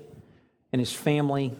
and 0.72 0.80
his 0.80 0.94
family 0.94 1.54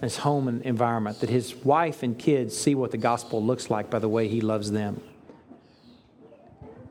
his 0.00 0.18
home 0.18 0.48
and 0.48 0.62
environment, 0.62 1.20
that 1.20 1.30
his 1.30 1.54
wife 1.56 2.02
and 2.02 2.18
kids 2.18 2.56
see 2.56 2.74
what 2.74 2.90
the 2.90 2.98
gospel 2.98 3.44
looks 3.44 3.70
like 3.70 3.90
by 3.90 3.98
the 3.98 4.08
way 4.08 4.28
he 4.28 4.40
loves 4.40 4.70
them. 4.70 5.02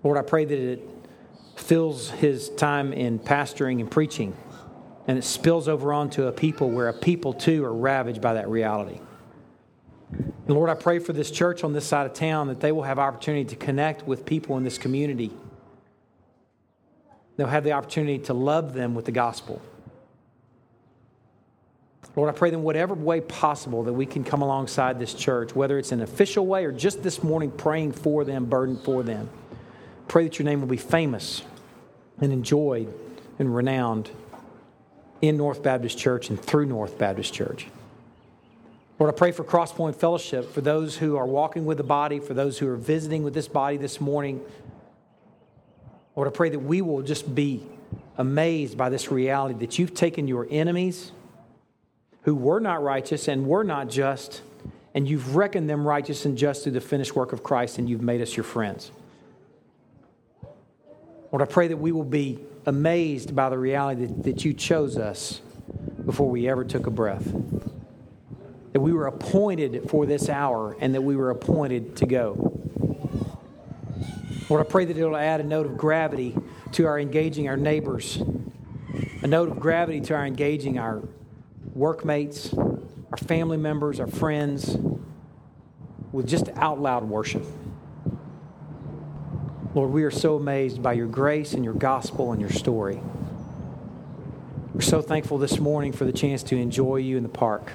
Lord, 0.04 0.18
I 0.18 0.22
pray 0.22 0.46
that 0.46 0.58
it 0.58 0.88
fills 1.56 2.10
his 2.10 2.50
time 2.50 2.94
in 2.94 3.20
pastoring 3.20 3.80
and 3.80 3.90
preaching, 3.90 4.36
and 5.08 5.18
it 5.18 5.24
spills 5.24 5.68
over 5.68 5.92
onto 5.92 6.28
a 6.28 6.32
people 6.32 6.70
where 6.70 6.88
a 6.88 6.94
people 6.94 7.34
too 7.34 7.66
are 7.66 7.74
ravaged 7.74 8.22
by 8.22 8.36
that 8.36 8.48
reality. 8.48 9.00
And 10.12 10.56
Lord, 10.56 10.70
I 10.70 10.76
pray 10.76 11.00
for 11.00 11.14
this 11.14 11.30
church 11.32 11.64
on 11.64 11.74
this 11.74 11.86
side 11.86 12.06
of 12.06 12.14
town 12.14 12.48
that 12.48 12.60
they 12.60 12.72
will 12.72 12.84
have 12.84 12.98
opportunity 12.98 13.46
to 13.46 13.56
connect 13.56 14.08
with 14.08 14.26
people 14.26 14.58
in 14.58 14.64
this 14.64 14.78
community. 14.78 15.32
They'll 17.38 17.48
have 17.48 17.64
the 17.64 17.74
opportunity 17.74 18.20
to 18.26 18.34
love 18.34 18.74
them 18.74 18.96
with 18.96 19.06
the 19.06 19.12
gospel. 19.12 19.62
Lord, 22.16 22.34
I 22.34 22.38
pray 22.38 22.50
that 22.50 22.58
in 22.58 22.64
whatever 22.64 22.94
way 22.94 23.22
possible 23.22 23.84
that 23.84 23.94
we 23.94 24.06
can 24.06 24.24
come 24.24 24.42
alongside 24.42 25.00
this 25.00 25.14
church, 25.14 25.56
whether 25.56 25.78
it's 25.78 25.92
an 25.92 26.02
official 26.02 26.46
way 26.46 26.66
or 26.66 26.72
just 26.72 27.04
this 27.04 27.24
morning 27.24 27.52
praying 27.52 27.94
for 27.94 28.24
them, 28.24 28.46
burdened 28.46 28.82
for 28.82 29.04
them. 29.04 29.30
Pray 30.08 30.24
that 30.24 30.40
your 30.40 30.46
name 30.46 30.60
will 30.60 30.68
be 30.68 30.78
famous 30.78 31.44
and 32.20 32.34
enjoyed 32.34 32.92
and 33.38 33.56
renowned 33.56 34.10
in 35.22 35.38
North 35.38 35.62
Baptist 35.62 35.98
Church 35.98 36.30
and 36.30 36.42
through 36.42 36.66
North 36.66 36.98
Baptist 36.98 37.34
Church. 37.34 37.68
Lord, 38.98 39.14
I 39.14 39.18
pray 39.18 39.32
for 39.32 39.44
Crosspoint 39.44 39.96
Fellowship, 39.96 40.52
for 40.52 40.60
those 40.62 40.98
who 40.98 41.16
are 41.16 41.26
walking 41.26 41.66
with 41.66 41.78
the 41.78 41.84
body, 41.84 42.20
for 42.20 42.34
those 42.34 42.58
who 42.58 42.68
are 42.68 42.76
visiting 42.76 43.24
with 43.24 43.34
this 43.34 43.48
body 43.48 43.78
this 43.78 44.02
morning. 44.02 44.42
Lord, 46.16 46.28
I 46.28 46.32
pray 46.32 46.50
that 46.50 46.60
we 46.60 46.82
will 46.82 47.02
just 47.02 47.34
be 47.34 47.64
amazed 48.18 48.78
by 48.78 48.90
this 48.90 49.10
reality 49.10 49.58
that 49.60 49.80
you've 49.80 49.94
taken 49.94 50.28
your 50.28 50.48
enemies 50.50 51.14
who 52.24 52.36
were 52.36 52.60
not 52.60 52.84
righteous 52.84 53.28
and 53.28 53.46
were 53.46 53.64
not 53.64 53.90
just, 53.90 54.42
and 54.94 55.08
you've 55.08 55.36
reckoned 55.36 55.70
them 55.70 55.88
righteous 55.88 56.26
and 56.26 56.38
just 56.38 56.64
through 56.64 56.74
the 56.74 56.82
finished 56.82 57.16
work 57.16 57.34
of 57.34 57.44
Christ, 57.44 57.78
and 57.78 57.90
you've 57.90 58.02
made 58.02 58.22
us 58.22 58.36
your 58.36 58.44
friends. 58.44 58.92
Lord, 61.32 61.42
I 61.42 61.46
pray 61.46 61.68
that 61.68 61.78
we 61.78 61.92
will 61.92 62.04
be 62.04 62.40
amazed 62.66 63.36
by 63.36 63.50
the 63.50 63.58
reality 63.58 64.06
that, 64.06 64.24
that 64.24 64.46
you 64.46 64.54
chose 64.54 64.98
us 64.98 65.42
before 66.06 66.30
we 66.30 66.50
ever 66.50 66.64
took 66.64 66.88
a 66.88 66.92
breath. 66.92 67.32
That 68.74 68.82
we 68.82 68.94
were 68.94 69.08
appointed 69.08 69.90
for 69.90 70.06
this 70.06 70.30
hour 70.30 70.76
and 70.80 70.94
that 70.96 71.02
we 71.02 71.16
were 71.16 71.30
appointed 71.30 71.96
to 71.98 72.06
go. 72.06 72.56
Lord, 74.50 74.66
I 74.66 74.70
pray 74.70 74.86
that 74.86 74.98
it'll 74.98 75.16
add 75.16 75.40
a 75.40 75.44
note 75.44 75.68
of 75.68 75.78
gravity 75.78 76.36
to 76.72 76.86
our 76.86 77.00
engaging 77.00 77.48
our 77.48 77.58
neighbors, 77.58 78.22
a 79.22 79.28
note 79.28 79.50
of 79.50 79.60
gravity 79.60 80.02
to 80.02 80.16
our 80.16 80.26
engaging 80.26 80.80
our 80.80 81.04
workmates, 81.80 82.54
our 82.54 83.18
family 83.26 83.56
members, 83.56 84.02
our 84.02 84.08
friends, 84.08 84.78
with 86.12 86.28
just 86.28 86.50
out 86.56 86.82
loud 86.82 87.06
worship. 87.06 87.46
Lord, 89.74 89.92
we 89.92 90.04
are 90.04 90.12
so 90.12 90.36
amazed 90.36 90.84
by 90.84 90.92
your 90.92 91.08
grace 91.08 91.54
and 91.54 91.64
your 91.64 91.74
gospel 91.74 92.34
and 92.34 92.42
your 92.42 92.50
story. 92.50 93.00
We're 94.74 94.82
so 94.82 95.02
thankful 95.02 95.38
this 95.38 95.58
morning 95.58 95.94
for 95.94 96.04
the 96.04 96.12
chance 96.12 96.44
to 96.44 96.58
enjoy 96.58 96.98
you 96.98 97.16
in 97.16 97.24
the 97.24 97.30
park. 97.30 97.72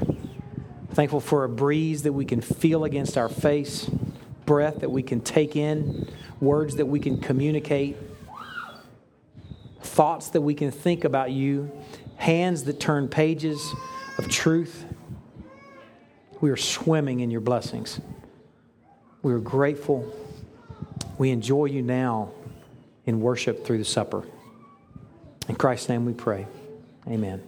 Thankful 0.93 1.21
for 1.21 1.45
a 1.45 1.49
breeze 1.49 2.03
that 2.03 2.13
we 2.13 2.27
can 2.27 2.43
feel 2.43 2.85
against 2.85 3.17
our 3.17 3.31
face, 3.31 3.89
breath 4.45 4.81
that 4.81 4.91
we 4.91 5.03
can 5.03 5.23
take 5.23 5.57
in, 5.57 6.11
words 6.41 6.77
that 6.77 6.87
we 6.87 7.01
can 7.01 7.19
communicate, 7.19 7.97
thoughts 9.81 10.29
that 10.29 10.43
we 10.43 10.53
can 10.53 10.71
think 10.71 11.05
about 11.05 11.31
you, 11.31 11.73
hands 12.17 12.65
that 12.65 12.79
turn 12.79 13.09
pages 13.09 13.75
of 14.19 14.29
truth. 14.29 14.85
We 16.41 16.51
are 16.51 16.57
swimming 16.57 17.21
in 17.21 17.31
your 17.31 17.41
blessings. 17.41 18.01
We 19.23 19.33
are 19.33 19.39
grateful. 19.39 20.13
We 21.19 21.31
enjoy 21.31 21.67
you 21.67 21.83
now 21.83 22.33
in 23.07 23.21
worship 23.21 23.65
through 23.65 23.79
the 23.79 23.85
supper. 23.85 24.25
In 25.49 25.55
Christ's 25.57 25.89
name 25.89 26.05
we 26.05 26.13
pray. 26.13 26.47
Amen. 27.09 27.43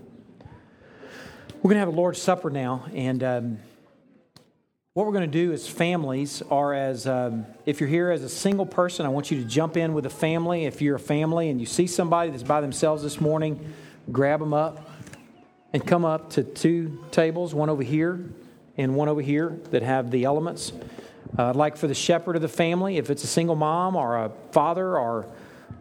We're 1.56 1.70
going 1.70 1.76
to 1.76 1.80
have 1.80 1.88
a 1.88 1.96
Lord's 1.96 2.20
Supper 2.20 2.50
now, 2.50 2.84
and 2.94 3.22
um, 3.24 3.58
what 4.92 5.06
we're 5.06 5.12
going 5.12 5.30
to 5.30 5.44
do 5.44 5.52
as 5.52 5.66
families 5.66 6.42
are 6.50 6.72
as 6.72 7.06
um, 7.06 7.46
if 7.64 7.80
you're 7.80 7.88
here 7.88 8.10
as 8.10 8.22
a 8.22 8.28
single 8.28 8.66
person, 8.66 9.04
I 9.04 9.08
want 9.08 9.30
you 9.30 9.42
to 9.42 9.48
jump 9.48 9.76
in 9.76 9.92
with 9.92 10.06
a 10.06 10.10
family. 10.10 10.66
If 10.66 10.80
you're 10.80 10.96
a 10.96 11.00
family 11.00 11.48
and 11.48 11.58
you 11.58 11.66
see 11.66 11.86
somebody 11.86 12.30
that's 12.30 12.42
by 12.42 12.60
themselves 12.60 13.02
this 13.02 13.20
morning, 13.20 13.72
grab 14.12 14.40
them 14.40 14.54
up 14.54 14.88
and 15.76 15.86
come 15.86 16.06
up 16.06 16.30
to 16.30 16.42
two 16.42 17.04
tables, 17.10 17.54
one 17.54 17.68
over 17.68 17.82
here 17.82 18.18
and 18.78 18.94
one 18.96 19.10
over 19.10 19.20
here 19.20 19.60
that 19.72 19.82
have 19.82 20.10
the 20.10 20.24
elements. 20.24 20.72
Uh, 21.38 21.52
like 21.52 21.76
for 21.76 21.86
the 21.86 21.94
shepherd 21.94 22.34
of 22.34 22.40
the 22.40 22.48
family, 22.48 22.96
if 22.96 23.10
it's 23.10 23.24
a 23.24 23.26
single 23.26 23.56
mom 23.56 23.94
or 23.94 24.16
a 24.16 24.32
father 24.52 24.96
or 24.96 25.26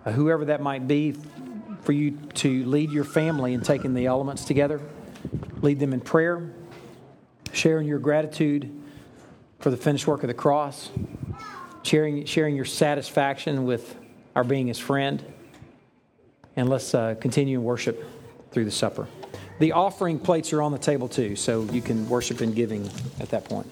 whoever 0.03 0.43
that 0.43 0.59
might 0.59 0.85
be, 0.85 1.15
for 1.83 1.93
you 1.93 2.11
to 2.33 2.65
lead 2.65 2.91
your 2.91 3.05
family 3.05 3.53
in 3.53 3.61
taking 3.61 3.93
the 3.93 4.05
elements 4.05 4.43
together, 4.43 4.81
lead 5.61 5.79
them 5.79 5.93
in 5.93 6.01
prayer, 6.01 6.51
sharing 7.53 7.87
your 7.87 7.99
gratitude 7.99 8.69
for 9.59 9.69
the 9.69 9.77
finished 9.77 10.07
work 10.07 10.23
of 10.23 10.27
the 10.27 10.33
cross, 10.33 10.89
sharing, 11.83 12.25
sharing 12.25 12.53
your 12.53 12.65
satisfaction 12.65 13.63
with 13.63 13.95
our 14.35 14.43
being 14.43 14.67
his 14.67 14.77
friend, 14.77 15.23
and 16.57 16.67
let's 16.67 16.93
uh, 16.93 17.15
continue 17.21 17.59
in 17.59 17.63
worship 17.63 18.03
through 18.51 18.65
the 18.65 18.71
supper. 18.71 19.07
The 19.59 19.71
offering 19.71 20.19
plates 20.19 20.51
are 20.51 20.61
on 20.61 20.71
the 20.73 20.77
table 20.77 21.07
too, 21.07 21.35
so 21.35 21.63
you 21.63 21.81
can 21.81 22.09
worship 22.09 22.41
in 22.41 22.53
giving 22.53 22.89
at 23.19 23.29
that 23.29 23.45
point. 23.45 23.67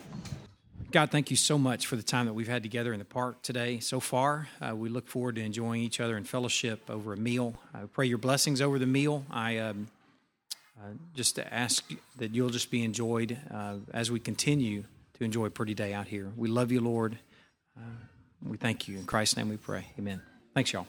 God, 0.92 1.10
thank 1.10 1.32
you 1.32 1.36
so 1.36 1.58
much 1.58 1.88
for 1.88 1.96
the 1.96 2.04
time 2.04 2.28
that 2.28 2.34
we've 2.34 2.48
had 2.48 2.62
together 2.62 2.94
in 2.94 3.00
the 3.00 3.06
park 3.06 3.42
today 3.42 3.80
so 3.80 4.00
far. 4.00 4.48
Uh, 4.62 4.76
we 4.76 4.90
look 4.90 5.08
forward 5.08 5.36
to 5.36 5.42
enjoying 5.42 5.82
each 5.82 6.00
other 6.00 6.16
in 6.16 6.24
fellowship 6.24 6.90
over 6.90 7.14
a 7.14 7.18
meal. 7.18 7.56
I 7.74 7.80
pray 7.92 8.06
your 8.06 8.20
blessings 8.20 8.62
over 8.62 8.78
the 8.78 8.86
meal. 8.86 9.26
I 9.32 9.58
um, 9.58 9.88
uh, 10.80 10.90
just 11.16 11.40
ask 11.40 11.84
that 12.18 12.36
you'll 12.36 12.52
just 12.52 12.70
be 12.70 12.84
enjoyed 12.84 13.38
uh, 13.52 13.78
as 13.92 14.12
we 14.12 14.20
continue 14.20 14.84
to 15.18 15.24
enjoy 15.24 15.48
a 15.48 15.50
pretty 15.50 15.74
day 15.74 15.94
out 15.94 16.08
here. 16.08 16.32
We 16.38 16.48
love 16.48 16.72
you, 16.72 16.80
Lord. 16.80 17.18
Uh, 17.76 17.82
we 18.42 18.58
thank 18.58 18.88
you. 18.88 19.00
In 19.00 19.06
Christ's 19.06 19.36
name 19.36 19.50
we 19.50 19.58
pray. 19.58 19.88
Amen. 19.98 20.22
Thanks, 20.54 20.72
y'all. 20.72 20.86